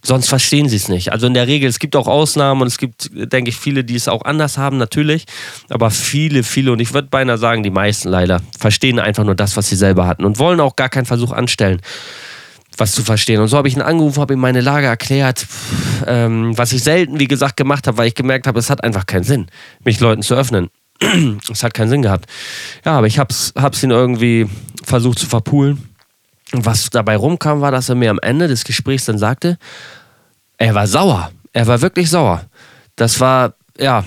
[0.04, 1.12] Sonst verstehen sie es nicht.
[1.12, 3.94] Also in der Regel, es gibt auch Ausnahmen und es gibt, denke ich, viele, die
[3.94, 5.26] es auch anders haben, natürlich.
[5.70, 9.56] Aber viele, viele, und ich würde beinahe sagen, die meisten leider, verstehen einfach nur das,
[9.56, 11.80] was sie selber hatten und wollen auch gar keinen Versuch anstellen,
[12.76, 13.40] was zu verstehen.
[13.40, 15.46] Und so habe ich ihn angerufen, habe ihm meine Lage erklärt,
[16.08, 19.06] ähm, was ich selten, wie gesagt, gemacht habe, weil ich gemerkt habe, es hat einfach
[19.06, 19.46] keinen Sinn,
[19.84, 20.68] mich Leuten zu öffnen.
[21.52, 22.26] es hat keinen Sinn gehabt.
[22.84, 24.48] Ja, aber ich habe es ihn irgendwie
[24.84, 25.91] versucht zu verpulen
[26.52, 29.58] was dabei rumkam, war, dass er mir am Ende des Gesprächs dann sagte,
[30.58, 31.30] er war sauer.
[31.52, 32.42] Er war wirklich sauer.
[32.96, 34.04] Das war, ja,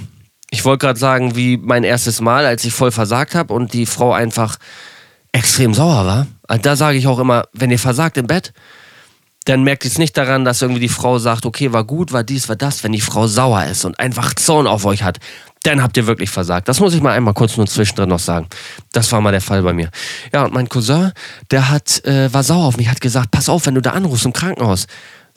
[0.52, 3.86] ich wollte gerade sagen, wie mein erstes Mal, als ich voll versagt habe und die
[3.86, 4.58] Frau einfach
[5.32, 6.28] extrem sauer war.
[6.62, 8.54] Da sage ich auch immer, wenn ihr versagt im Bett,
[9.46, 12.24] dann merkt ihr es nicht daran, dass irgendwie die Frau sagt, okay, war gut, war
[12.24, 12.84] dies, war das.
[12.84, 15.20] Wenn die Frau sauer ist und einfach Zorn auf euch hat,
[15.64, 16.68] dann habt ihr wirklich versagt.
[16.68, 18.48] Das muss ich mal einmal kurz nur zwischendrin noch sagen.
[18.92, 19.90] Das war mal der Fall bei mir.
[20.34, 21.12] Ja, und mein Cousin,
[21.52, 24.26] der hat, äh, war sauer auf mich, hat gesagt, pass auf, wenn du da anrufst
[24.26, 24.88] im Krankenhaus,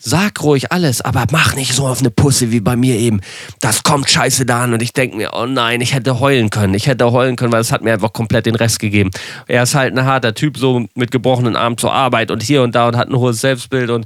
[0.01, 3.19] Sag ruhig alles, aber mach nicht so auf eine Pusse wie bei mir eben.
[3.59, 6.73] Das kommt scheiße da an und ich denke mir, oh nein, ich hätte heulen können.
[6.73, 9.11] Ich hätte heulen können, weil es hat mir einfach komplett den Rest gegeben.
[9.47, 12.75] Er ist halt ein harter Typ, so mit gebrochenen Armen zur Arbeit und hier und
[12.75, 14.05] da und hat ein hohes Selbstbild und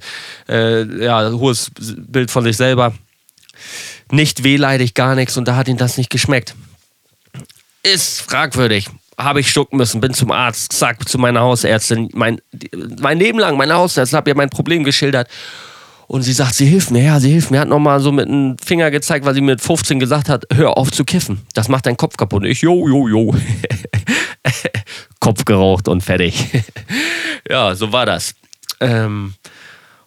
[0.49, 2.93] äh, ja, ein hohes Bild von sich selber
[4.11, 6.55] nicht wehleidig, gar nichts und da hat ihm das nicht geschmeckt.
[7.83, 8.89] Ist fragwürdig.
[9.17, 12.41] Habe ich stucken müssen, bin zum Arzt, sag zu meiner Hausärztin, mein,
[12.99, 15.27] mein Leben lang, meine Hausärztin, habe ihr mein Problem geschildert.
[16.13, 17.59] Und sie sagt, sie hilft mir, ja, sie hilft mir.
[17.59, 20.91] Hat nochmal so mit einem Finger gezeigt, weil sie mit 15 gesagt hat, hör auf
[20.91, 21.41] zu kiffen.
[21.55, 22.43] Das macht deinen Kopf kaputt.
[22.43, 23.35] Und ich, jo, jo, jo.
[25.19, 26.49] Kopf geraucht und fertig.
[27.49, 28.35] ja, so war das.
[28.79, 29.33] Ähm,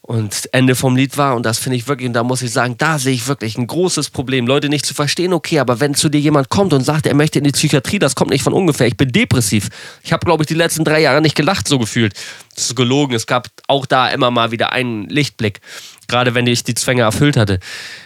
[0.07, 2.77] und Ende vom Lied war, und das finde ich wirklich, und da muss ich sagen,
[2.79, 4.47] da sehe ich wirklich ein großes Problem.
[4.47, 7.39] Leute nicht zu verstehen, okay, aber wenn zu dir jemand kommt und sagt, er möchte
[7.41, 8.87] in die Psychiatrie, das kommt nicht von ungefähr.
[8.87, 9.69] Ich bin depressiv.
[10.05, 12.15] Ich habe, glaube ich, die letzten drei Jahre nicht gelacht, so gefühlt.
[12.55, 13.17] Das ist gelogen.
[13.17, 15.61] Es gab auch da immer mal wieder einen Lichtblick.
[16.09, 17.59] Gerade wenn ich die Zwänge erfüllt hatte.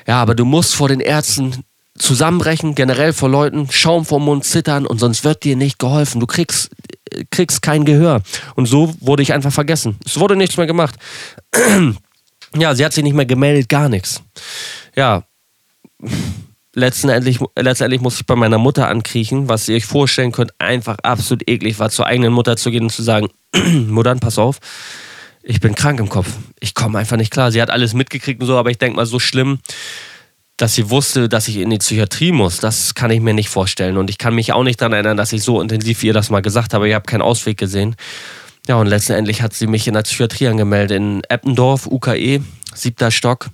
[0.07, 1.65] Ja, aber du musst vor den Ärzten
[1.99, 6.21] zusammenbrechen, generell vor Leuten, Schaum vom Mund, zittern und sonst wird dir nicht geholfen.
[6.21, 6.71] Du kriegst,
[7.31, 8.23] kriegst kein Gehör.
[8.55, 9.99] Und so wurde ich einfach vergessen.
[10.05, 10.97] Es wurde nichts mehr gemacht.
[12.57, 14.23] ja, sie hat sich nicht mehr gemeldet, gar nichts.
[14.97, 15.25] Ja,
[16.75, 21.49] letztendlich, letztendlich musste ich bei meiner Mutter ankriechen, was ihr euch vorstellen könnt, einfach absolut
[21.49, 23.29] eklig war, zur eigenen Mutter zu gehen und zu sagen,
[23.89, 24.59] Mutter, pass auf,
[25.43, 26.29] ich bin krank im Kopf.
[26.81, 27.53] Komme einfach nicht klar.
[27.53, 29.59] Sie hat alles mitgekriegt und so, aber ich denke mal, so schlimm
[30.61, 33.97] dass sie wusste, dass ich in die Psychiatrie muss, das kann ich mir nicht vorstellen.
[33.97, 36.43] Und ich kann mich auch nicht daran erinnern, dass ich so intensiv ihr das mal
[36.43, 36.89] gesagt habe.
[36.89, 37.97] Ich habe keinen Ausweg gesehen.
[38.69, 42.43] Ja, und letztendlich hat sie mich in der Psychiatrie angemeldet in Eppendorf, UKE,
[42.75, 43.49] siebter Stock.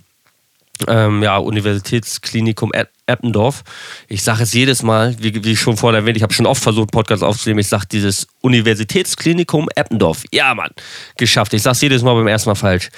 [0.89, 2.73] Ähm, ja, Universitätsklinikum
[3.07, 3.63] Eppendorf.
[4.09, 6.91] Ich sage es jedes Mal, wie, wie schon vorher erwähnt, ich habe schon oft versucht,
[6.91, 7.61] Podcast aufzunehmen.
[7.61, 10.25] Ich sage dieses Universitätsklinikum Eppendorf.
[10.33, 10.71] Ja, Mann,
[11.17, 11.55] geschafft.
[11.55, 12.91] Ich sage es jedes Mal beim ersten Mal falsch.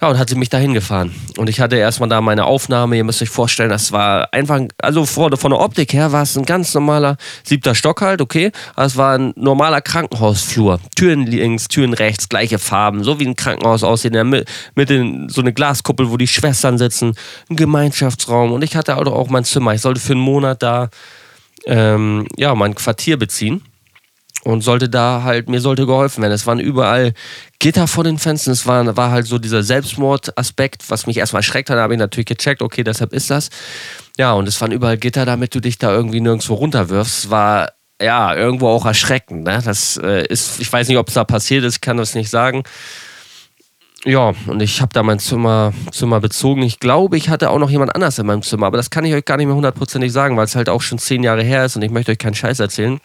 [0.00, 1.12] Ja, und hat sie mich dahin gefahren.
[1.38, 2.96] Und ich hatte erstmal da meine Aufnahme.
[2.96, 6.38] Ihr müsst euch vorstellen, das war einfach, also von, von der Optik her war es
[6.38, 8.52] ein ganz normaler siebter Stock halt, okay.
[8.76, 10.78] Aber es war ein normaler Krankenhausflur.
[10.94, 14.14] Türen links, Türen rechts, gleiche Farben, so wie ein Krankenhaus aussehen.
[14.14, 14.44] In der
[14.76, 17.14] Mitte so eine Glaskuppel, wo die Schwestern sitzen,
[17.50, 18.52] ein Gemeinschaftsraum.
[18.52, 19.74] Und ich hatte auch mein Zimmer.
[19.74, 20.90] Ich sollte für einen Monat da
[21.66, 23.62] ähm, ja, mein Quartier beziehen
[24.48, 26.32] und sollte da halt, mir sollte geholfen werden.
[26.32, 27.12] Es waren überall
[27.58, 31.68] Gitter vor den Fenstern, es war, war halt so dieser Selbstmordaspekt, was mich erstmal erschreckt
[31.68, 33.50] hat, da habe ich natürlich gecheckt, okay, deshalb ist das.
[34.16, 37.28] Ja, und es waren überall Gitter, damit du dich da irgendwie nirgendwo runterwirfst.
[37.28, 39.44] War ja irgendwo auch erschreckend.
[39.44, 39.60] Ne?
[39.62, 42.62] Das äh, ist, ich weiß nicht, ob es da passiert ist, kann das nicht sagen.
[44.06, 46.62] Ja, und ich habe da mein Zimmer, Zimmer bezogen.
[46.62, 49.12] Ich glaube, ich hatte auch noch jemand anders in meinem Zimmer, aber das kann ich
[49.12, 51.76] euch gar nicht mehr hundertprozentig sagen, weil es halt auch schon zehn Jahre her ist
[51.76, 52.98] und ich möchte euch keinen Scheiß erzählen.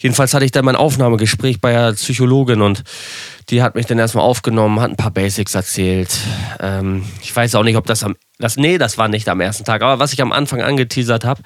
[0.00, 2.84] Jedenfalls hatte ich dann mein Aufnahmegespräch bei der Psychologin und
[3.50, 6.10] die hat mich dann erstmal aufgenommen, hat ein paar Basics erzählt.
[6.60, 8.16] Ähm, ich weiß auch nicht, ob das am.
[8.40, 9.82] Das, nee, das war nicht am ersten Tag.
[9.82, 11.42] Aber was ich am Anfang angeteasert habe,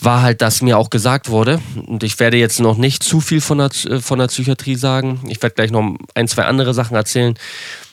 [0.00, 3.42] war halt, dass mir auch gesagt wurde, und ich werde jetzt noch nicht zu viel
[3.42, 5.20] von der, von der Psychiatrie sagen.
[5.28, 7.34] Ich werde gleich noch ein, zwei andere Sachen erzählen.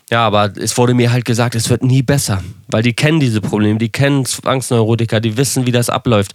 [0.10, 2.42] Ja, aber es wurde mir halt gesagt, es wird nie besser.
[2.68, 6.34] Weil die kennen diese Probleme, die kennen Zwangsneurotiker, die wissen, wie das abläuft.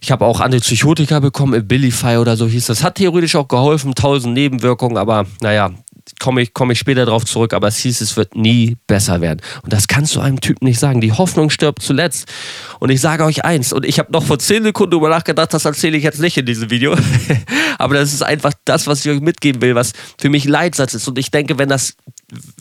[0.00, 2.82] Ich habe auch Antipsychotika bekommen, Abilify oder so hieß das.
[2.82, 5.70] Hat theoretisch auch geholfen, tausend Nebenwirkungen, aber naja,
[6.18, 9.40] komme ich, komm ich später darauf zurück, aber es hieß, es wird nie besser werden.
[9.62, 11.00] Und das kannst du einem Typen nicht sagen.
[11.00, 12.28] Die Hoffnung stirbt zuletzt.
[12.80, 15.64] Und ich sage euch eins, und ich habe noch vor zehn Sekunden darüber nachgedacht, das
[15.64, 16.96] erzähle ich jetzt nicht in diesem Video.
[17.78, 21.06] aber das ist einfach das, was ich euch mitgeben will, was für mich Leitsatz ist.
[21.08, 21.96] Und ich denke, wenn das,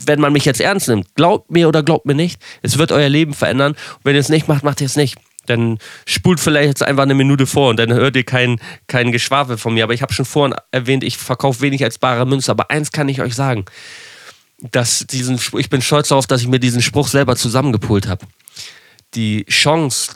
[0.05, 3.09] wenn man mich jetzt ernst nimmt, glaubt mir oder glaubt mir nicht, es wird euer
[3.09, 3.73] Leben verändern.
[3.73, 5.17] Und wenn ihr es nicht macht, macht ihr es nicht
[5.49, 9.57] dann spult vielleicht jetzt einfach eine Minute vor und dann hört ihr kein, kein Geschwafel
[9.57, 9.83] von mir.
[9.83, 12.51] Aber ich habe schon vorhin erwähnt, ich verkaufe wenig als bare Münze.
[12.51, 13.65] Aber eins kann ich euch sagen,
[14.59, 18.25] dass diesen, ich bin stolz darauf, dass ich mir diesen Spruch selber zusammengepult habe.
[19.13, 20.13] Die Chance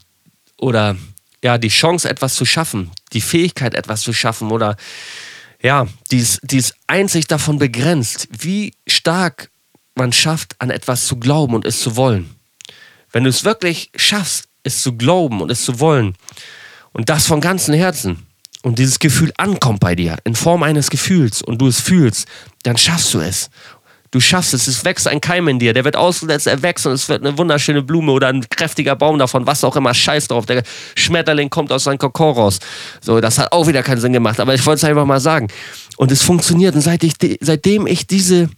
[0.57, 0.95] oder
[1.43, 4.75] ja, die Chance, etwas zu schaffen, die Fähigkeit, etwas zu schaffen oder
[5.61, 9.51] ja, die ist, die ist einzig davon begrenzt, wie stark
[9.95, 12.35] man schafft, an etwas zu glauben und es zu wollen.
[13.11, 16.15] Wenn du es wirklich schaffst, es zu glauben und es zu wollen.
[16.93, 18.27] Und das von ganzem Herzen.
[18.63, 21.41] Und dieses Gefühl ankommt bei dir in Form eines Gefühls.
[21.41, 22.27] Und du es fühlst,
[22.63, 23.49] dann schaffst du es.
[24.11, 26.91] Du schaffst es, es wächst ein Keim in dir, der wird ausgesetzt, er wächst und
[26.91, 30.45] es wird eine wunderschöne Blume oder ein kräftiger Baum davon, was auch immer, scheiß drauf.
[30.45, 30.63] Der
[30.95, 32.59] Schmetterling kommt aus seinem Kokon raus.
[32.99, 35.47] So, das hat auch wieder keinen Sinn gemacht, aber ich wollte es einfach mal sagen.
[35.95, 36.75] Und es funktioniert.
[36.75, 38.49] Und seit ich, seitdem ich diese,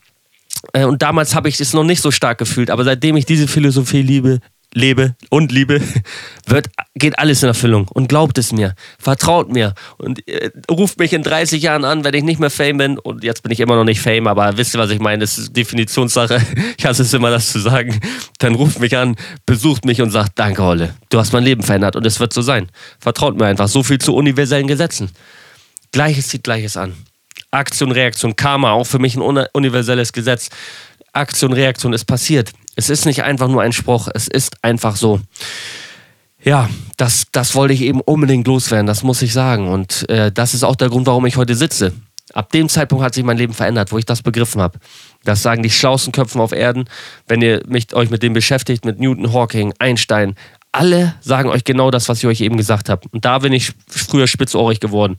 [0.74, 3.48] äh, und damals habe ich es noch nicht so stark gefühlt, aber seitdem ich diese
[3.48, 4.40] Philosophie liebe,
[4.74, 5.82] lebe und liebe,
[6.46, 7.88] wird, geht alles in Erfüllung.
[7.88, 12.14] Und glaubt es mir, vertraut mir und äh, ruft mich in 30 Jahren an, wenn
[12.14, 12.98] ich nicht mehr Fame bin.
[12.98, 15.20] Und jetzt bin ich immer noch nicht Fame, aber wisst ihr, was ich meine?
[15.20, 16.42] Das ist Definitionssache.
[16.78, 18.00] Ich hasse es immer, das zu sagen.
[18.40, 21.96] Dann ruft mich an, besucht mich und sagt, danke, Holle, du hast mein Leben verändert
[21.96, 22.70] und es wird so sein.
[23.00, 23.68] Vertraut mir einfach.
[23.68, 25.10] So viel zu universellen Gesetzen.
[25.92, 26.94] Gleiches zieht Gleiches an.
[27.54, 30.50] Aktion, Reaktion, Karma, auch für mich ein universelles Gesetz.
[31.14, 32.52] Aktion, Reaktion ist passiert.
[32.76, 35.22] Es ist nicht einfach nur ein Spruch, es ist einfach so.
[36.44, 39.70] Ja, das, das wollte ich eben unbedingt loswerden, das muss ich sagen.
[39.70, 41.94] Und äh, das ist auch der Grund, warum ich heute sitze.
[42.34, 44.80] Ab dem Zeitpunkt hat sich mein Leben verändert, wo ich das begriffen habe.
[45.24, 46.86] Das sagen die schlauesten Köpfen auf Erden.
[47.28, 50.36] Wenn ihr mich, euch mit dem beschäftigt, mit Newton, Hawking, Einstein,
[50.72, 53.08] alle sagen euch genau das, was ich euch eben gesagt habe.
[53.12, 55.16] Und da bin ich früher spitzohrig geworden.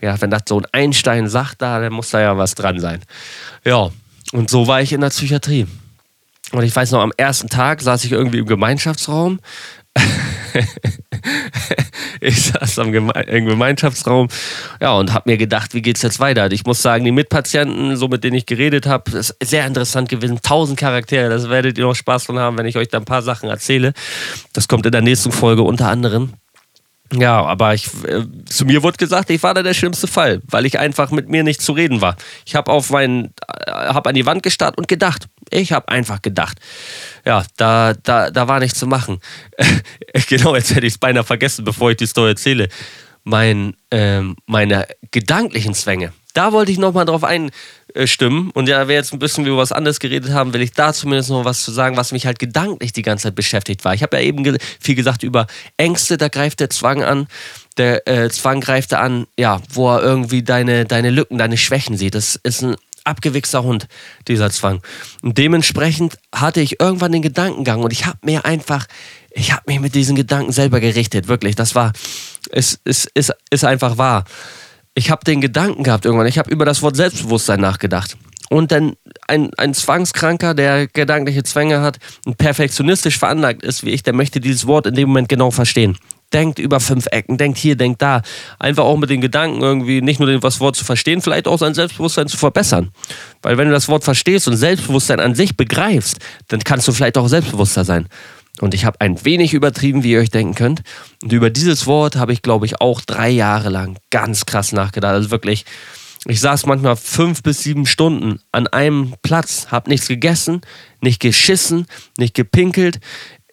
[0.00, 3.00] Ja, wenn das so ein Einstein sagt, da, dann muss da ja was dran sein.
[3.64, 3.90] Ja,
[4.32, 5.66] und so war ich in der Psychiatrie.
[6.52, 9.40] Und ich weiß noch, am ersten Tag saß ich irgendwie im Gemeinschaftsraum.
[12.20, 14.28] ich saß am Geme im Gemeinschaftsraum
[14.80, 16.50] ja, und habe mir gedacht, wie geht es jetzt weiter?
[16.52, 20.40] Ich muss sagen, die Mitpatienten, so mit denen ich geredet habe, ist sehr interessant gewesen.
[20.42, 23.22] Tausend Charaktere, das werdet ihr noch Spaß von haben, wenn ich euch da ein paar
[23.22, 23.92] Sachen erzähle.
[24.52, 26.34] Das kommt in der nächsten Folge unter anderem.
[27.12, 30.66] Ja, aber ich, äh, zu mir wurde gesagt, ich war da der schlimmste Fall, weil
[30.66, 32.16] ich einfach mit mir nicht zu reden war.
[32.44, 33.32] Ich habe auf meinen,
[33.66, 35.28] äh, habe an die Wand gestarrt und gedacht.
[35.50, 36.58] Ich habe einfach gedacht.
[37.24, 39.20] Ja, da, da, da war nichts zu machen.
[40.28, 42.68] genau, jetzt hätte ich es beinahe vergessen, bevor ich die Story erzähle.
[43.22, 46.12] Mein, ähm, meine gedanklichen Zwänge.
[46.36, 48.50] Da wollte ich nochmal drauf einstimmen.
[48.50, 51.30] Und ja, wir jetzt ein bisschen über was anderes geredet haben, will ich da zumindest
[51.30, 53.94] noch was zu sagen, was mich halt gedanklich die ganze Zeit beschäftigt war.
[53.94, 55.46] Ich habe ja eben viel gesagt über
[55.78, 57.26] Ängste, da greift der Zwang an.
[57.78, 62.14] Der äh, Zwang greift an, ja, wo er irgendwie deine, deine Lücken, deine Schwächen sieht.
[62.14, 63.88] Das ist ein abgewichster Hund,
[64.28, 64.82] dieser Zwang.
[65.22, 68.84] Und dementsprechend hatte ich irgendwann den Gedankengang und ich habe mir einfach,
[69.30, 71.56] ich habe mich mit diesen Gedanken selber gerichtet, wirklich.
[71.56, 71.94] Das war,
[72.50, 74.26] es ist, ist, ist einfach wahr.
[74.98, 78.16] Ich habe den Gedanken gehabt irgendwann, ich habe über das Wort Selbstbewusstsein nachgedacht.
[78.48, 78.94] Und dann
[79.28, 84.40] ein, ein Zwangskranker, der gedankliche Zwänge hat und perfektionistisch veranlagt ist wie ich, der möchte
[84.40, 85.98] dieses Wort in dem Moment genau verstehen
[86.32, 88.22] denkt über fünf Ecken, denkt hier, denkt da.
[88.58, 91.74] Einfach auch mit den Gedanken irgendwie nicht nur das Wort zu verstehen, vielleicht auch sein
[91.74, 92.90] Selbstbewusstsein zu verbessern.
[93.42, 97.18] Weil wenn du das Wort verstehst und Selbstbewusstsein an sich begreifst, dann kannst du vielleicht
[97.18, 98.08] auch selbstbewusster sein.
[98.60, 100.82] Und ich habe ein wenig übertrieben, wie ihr euch denken könnt.
[101.22, 105.12] Und über dieses Wort habe ich, glaube ich, auch drei Jahre lang ganz krass nachgedacht.
[105.12, 105.64] Also wirklich,
[106.26, 110.62] ich saß manchmal fünf bis sieben Stunden an einem Platz, habe nichts gegessen,
[111.00, 111.86] nicht geschissen,
[112.18, 113.00] nicht gepinkelt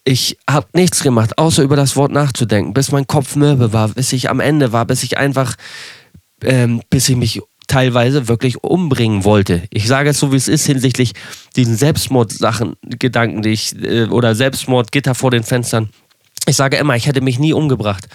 [0.06, 4.12] ich habe nichts gemacht, außer über das Wort nachzudenken, bis mein Kopf mürbe war, bis
[4.14, 5.56] ich am Ende war, bis ich einfach,
[6.44, 9.64] ähm, bis ich mich teilweise wirklich umbringen wollte.
[9.70, 11.14] Ich sage es so, wie es ist hinsichtlich
[11.56, 15.90] diesen Selbstmordsachen, Gedanken, die ich, äh, oder Selbstmordgitter vor den Fenstern.
[16.46, 18.08] Ich sage immer, ich hätte mich nie umgebracht.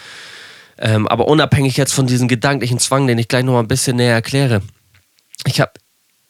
[0.78, 3.96] Ähm, aber unabhängig jetzt von diesem gedanklichen Zwang, den ich gleich noch mal ein bisschen
[3.96, 4.62] näher erkläre.
[5.46, 5.72] Ich habe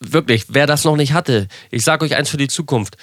[0.00, 2.96] wirklich, wer das noch nicht hatte, ich sage euch eins für die Zukunft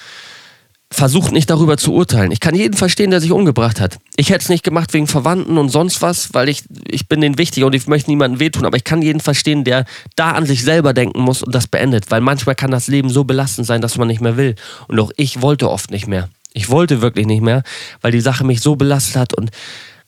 [0.90, 2.30] versucht nicht darüber zu urteilen.
[2.30, 3.98] Ich kann jeden verstehen, der sich umgebracht hat.
[4.16, 7.38] Ich hätte es nicht gemacht wegen Verwandten und sonst was, weil ich, ich bin denen
[7.38, 10.62] wichtig und ich möchte niemandem wehtun, aber ich kann jeden verstehen, der da an sich
[10.62, 13.98] selber denken muss und das beendet, weil manchmal kann das Leben so belastend sein, dass
[13.98, 14.54] man nicht mehr will.
[14.86, 16.28] Und auch ich wollte oft nicht mehr.
[16.52, 17.62] Ich wollte wirklich nicht mehr,
[18.00, 19.50] weil die Sache mich so belastet hat und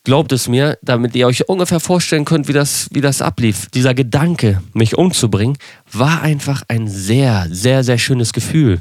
[0.04, 3.66] glaubt es mir, damit ihr euch ungefähr vorstellen könnt, wie das, wie das ablief.
[3.74, 5.58] Dieser Gedanke, mich umzubringen,
[5.92, 8.80] war einfach ein sehr, sehr, sehr schönes Gefühl.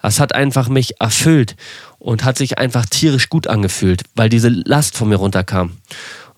[0.00, 1.56] Das hat einfach mich erfüllt
[1.98, 5.76] und hat sich einfach tierisch gut angefühlt, weil diese Last von mir runterkam.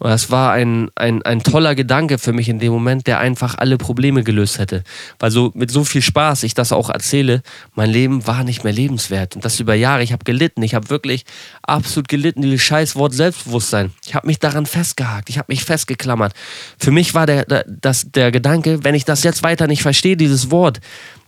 [0.00, 3.56] Und das war ein, ein, ein toller Gedanke für mich in dem Moment, der einfach
[3.58, 4.82] alle Probleme gelöst hätte.
[5.18, 7.42] Weil so mit so viel Spaß ich das auch erzähle,
[7.74, 9.36] mein Leben war nicht mehr lebenswert.
[9.36, 10.02] Und das über Jahre.
[10.02, 10.62] Ich habe gelitten.
[10.62, 11.26] Ich habe wirklich
[11.62, 13.92] absolut gelitten, dieses scheiß Wort Selbstbewusstsein.
[14.06, 15.28] Ich habe mich daran festgehakt.
[15.28, 16.32] Ich habe mich festgeklammert.
[16.78, 20.16] Für mich war der, der, das, der Gedanke, wenn ich das jetzt weiter nicht verstehe,
[20.16, 20.80] dieses Wort,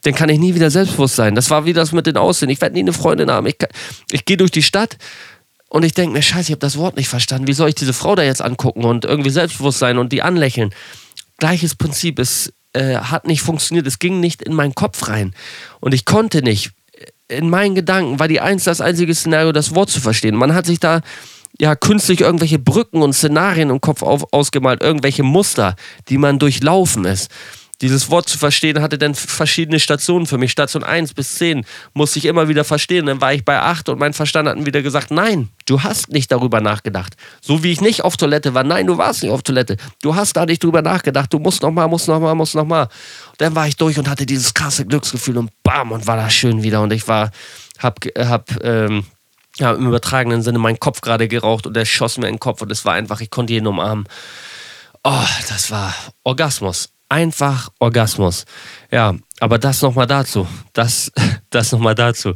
[0.05, 1.35] dann kann ich nie wieder selbstbewusst sein.
[1.35, 2.49] Das war wie das mit den Aussehen.
[2.49, 3.47] Ich werde nie eine Freundin haben.
[3.47, 3.57] Ich,
[4.11, 4.97] ich gehe durch die Stadt
[5.73, 7.47] und ich denke mir, scheiße, ich habe das Wort nicht verstanden.
[7.47, 10.75] Wie soll ich diese Frau da jetzt angucken und irgendwie selbstbewusst sein und die anlächeln?
[11.39, 12.19] Gleiches Prinzip.
[12.19, 13.87] Es äh, hat nicht funktioniert.
[13.87, 15.33] Es ging nicht in meinen Kopf rein.
[15.81, 16.73] Und ich konnte nicht.
[17.27, 20.37] In meinen Gedanken war die eins das einzige Szenario, das Wort zu verstehen.
[20.37, 21.01] Man hat sich da
[21.59, 25.77] ja künstlich irgendwelche Brücken und Szenarien im Kopf auf, ausgemalt, irgendwelche Muster,
[26.11, 27.31] die man durchlaufen ist
[27.83, 30.53] dieses Wort zu verstehen hatte dann verschiedene Stationen für mich.
[30.53, 33.07] Station 1 bis 10 musste ich immer wieder verstehen.
[33.07, 36.31] Dann war ich bei 8 und mein Verstand hat wieder gesagt, nein, du hast nicht
[36.31, 37.17] darüber nachgedacht.
[37.41, 38.63] So wie ich nicht auf Toilette war.
[38.63, 39.77] Nein, du warst nicht auf Toilette.
[40.01, 41.33] Du hast da nicht drüber nachgedacht.
[41.33, 42.87] Du musst nochmal, musst nochmal, musst nochmal.
[43.39, 46.63] Dann war ich durch und hatte dieses krasse Glücksgefühl und bam, und war das schön
[46.63, 46.83] wieder.
[46.83, 47.33] Und ich war,
[47.81, 49.07] hab, hab, ähm,
[49.57, 52.63] ja, im übertragenen Sinne meinen Kopf gerade geraucht und der schoss mir in den Kopf
[52.63, 54.07] und es war einfach, ich konnte jeden umarmen.
[55.03, 55.93] Oh, das war
[56.23, 58.47] Orgasmus einfach Orgasmus.
[58.91, 60.49] Ja, aber das nochmal dazu.
[60.73, 61.13] Das,
[61.51, 62.35] das nochmal dazu.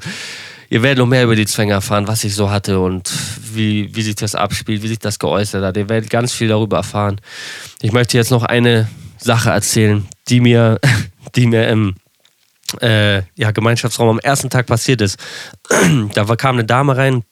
[0.69, 3.11] Ihr werdet noch mehr über die Zwänge erfahren, was ich so hatte und
[3.55, 5.77] wie, wie sich das abspielt, wie sich das geäußert hat.
[5.77, 7.21] Ihr werdet ganz viel darüber erfahren.
[7.81, 10.79] Ich möchte jetzt noch eine Sache erzählen, die mir,
[11.37, 11.95] die mir im
[12.83, 15.19] äh, ja, Gemeinschaftsraum am ersten Tag passiert ist.
[16.15, 17.23] da kam eine Dame rein,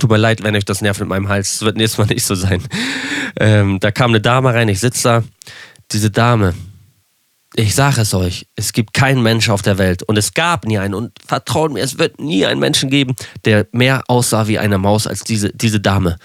[0.00, 1.52] Tut mir leid, wenn euch das nervt mit meinem Hals.
[1.52, 2.62] Das wird nächstes Mal nicht so sein.
[3.38, 5.24] Ähm, da kam eine Dame rein, ich sitze da.
[5.92, 6.54] Diese Dame,
[7.56, 10.78] ich sage es euch, es gibt keinen Mensch auf der Welt und es gab nie
[10.78, 14.78] einen und vertraut mir, es wird nie einen Menschen geben, der mehr aussah wie eine
[14.78, 16.16] Maus als diese, diese Dame.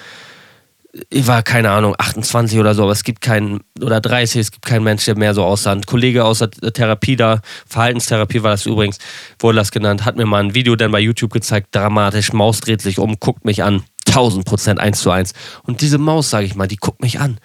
[1.12, 4.66] ich war keine Ahnung, 28 oder so, aber es gibt keinen, oder 30, es gibt
[4.66, 5.72] keinen Mensch, der mehr so aussah.
[5.72, 8.98] Ein Kollege aus der Therapie da, Verhaltenstherapie war das übrigens,
[9.38, 12.82] wurde das genannt, hat mir mal ein Video dann bei YouTube gezeigt, dramatisch, Maus dreht
[12.82, 15.34] sich um, guckt mich an, 1000 Prozent, eins zu eins.
[15.62, 17.40] Und diese Maus, sage ich mal, die guckt mich an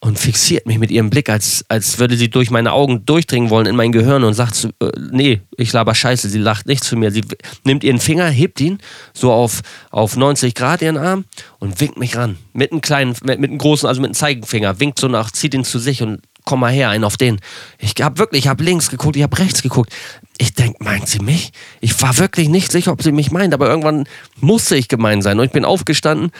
[0.00, 3.66] und fixiert mich mit ihrem Blick, als, als würde sie durch meine Augen durchdringen wollen
[3.66, 7.10] in mein Gehirn und sagt, äh, nee, ich laber scheiße, sie lacht nicht zu mir.
[7.10, 7.24] Sie
[7.64, 8.78] nimmt ihren Finger, hebt ihn
[9.12, 11.24] so auf, auf 90 Grad ihren Arm
[11.58, 12.38] und winkt mich ran.
[12.52, 15.54] Mit einem kleinen, mit, mit einem großen, also mit einem Zeigenfinger, winkt so nach, zieht
[15.54, 17.40] ihn zu sich und komm mal her, einen auf den.
[17.78, 19.92] Ich hab wirklich, ich hab links geguckt, ich hab rechts geguckt.
[20.38, 21.50] Ich denk, meint sie mich?
[21.80, 24.06] Ich war wirklich nicht sicher, ob sie mich meint, aber irgendwann
[24.40, 26.30] musste ich gemein sein und ich bin aufgestanden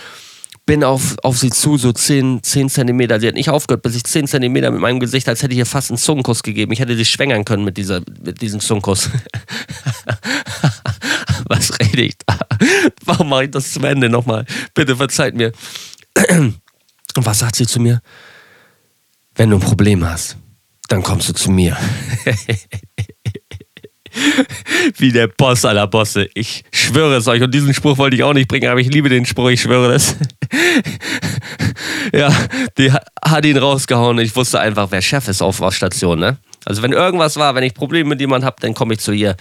[0.69, 3.19] bin auf, auf sie zu, so 10, 10 Zentimeter.
[3.19, 5.65] Sie hat nicht aufgehört, bis ich 10 Zentimeter mit meinem Gesicht, als hätte ich ihr
[5.65, 6.73] fast einen Zungenkuss gegeben.
[6.73, 9.09] Ich hätte sie schwängern können mit, dieser, mit diesem Zungenkuss.
[11.49, 12.39] Was rede ich da?
[13.03, 14.45] Warum mache ich das zum Ende nochmal?
[14.75, 15.53] Bitte verzeiht mir.
[16.29, 16.61] Und
[17.17, 18.03] was sagt sie zu mir?
[19.37, 20.37] Wenn du ein Problem hast,
[20.89, 21.79] dann kommst du zu mir.
[24.97, 26.29] Wie der Boss aller Bosse.
[26.35, 27.43] Ich schwöre es euch.
[27.43, 29.93] Und diesen Spruch wollte ich auch nicht bringen, aber ich liebe den Spruch, ich schwöre
[29.93, 30.17] das.
[32.13, 32.33] ja,
[32.77, 34.19] die hat ihn rausgehauen.
[34.19, 36.19] Ich wusste einfach, wer Chef ist auf Station.
[36.19, 36.39] Ne?
[36.65, 39.37] Also, wenn irgendwas war, wenn ich Probleme mit jemandem habe, dann komme ich zu ihr.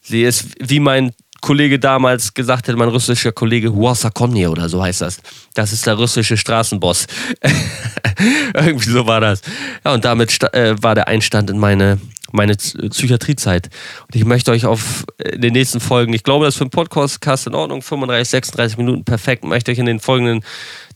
[0.00, 5.02] Sie ist wie mein Kollege damals gesagt hat, mein russischer Kollege Huasakonje oder so heißt
[5.02, 5.20] das.
[5.54, 7.06] Das ist der russische Straßenboss.
[8.54, 9.42] Irgendwie so war das.
[9.84, 12.00] Ja, und damit äh, war der Einstand in meine
[12.32, 13.68] meine Psychiatriezeit.
[14.06, 16.64] Und ich möchte euch auf äh, in den nächsten Folgen, ich glaube, das ist für
[16.64, 20.44] einen Podcast in Ordnung, 35, 36 Minuten perfekt, möchte euch in den folgenden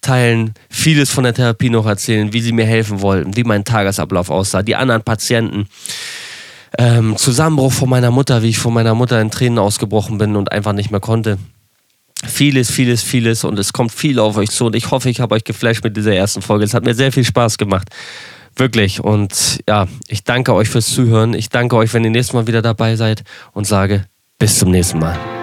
[0.00, 4.30] Teilen vieles von der Therapie noch erzählen, wie sie mir helfen wollten, wie mein Tagesablauf
[4.30, 5.66] aussah, die anderen Patienten.
[6.78, 10.52] Ähm, Zusammenbruch von meiner Mutter, wie ich von meiner Mutter in Tränen ausgebrochen bin und
[10.52, 11.38] einfach nicht mehr konnte.
[12.24, 15.34] Vieles, vieles, vieles und es kommt viel auf euch zu und ich hoffe, ich habe
[15.34, 16.64] euch geflasht mit dieser ersten Folge.
[16.64, 17.88] Es hat mir sehr viel Spaß gemacht.
[18.60, 19.02] Wirklich.
[19.02, 21.32] Und ja, ich danke euch fürs Zuhören.
[21.32, 24.04] Ich danke euch, wenn ihr nächstes Mal wieder dabei seid und sage
[24.38, 25.39] bis zum nächsten Mal.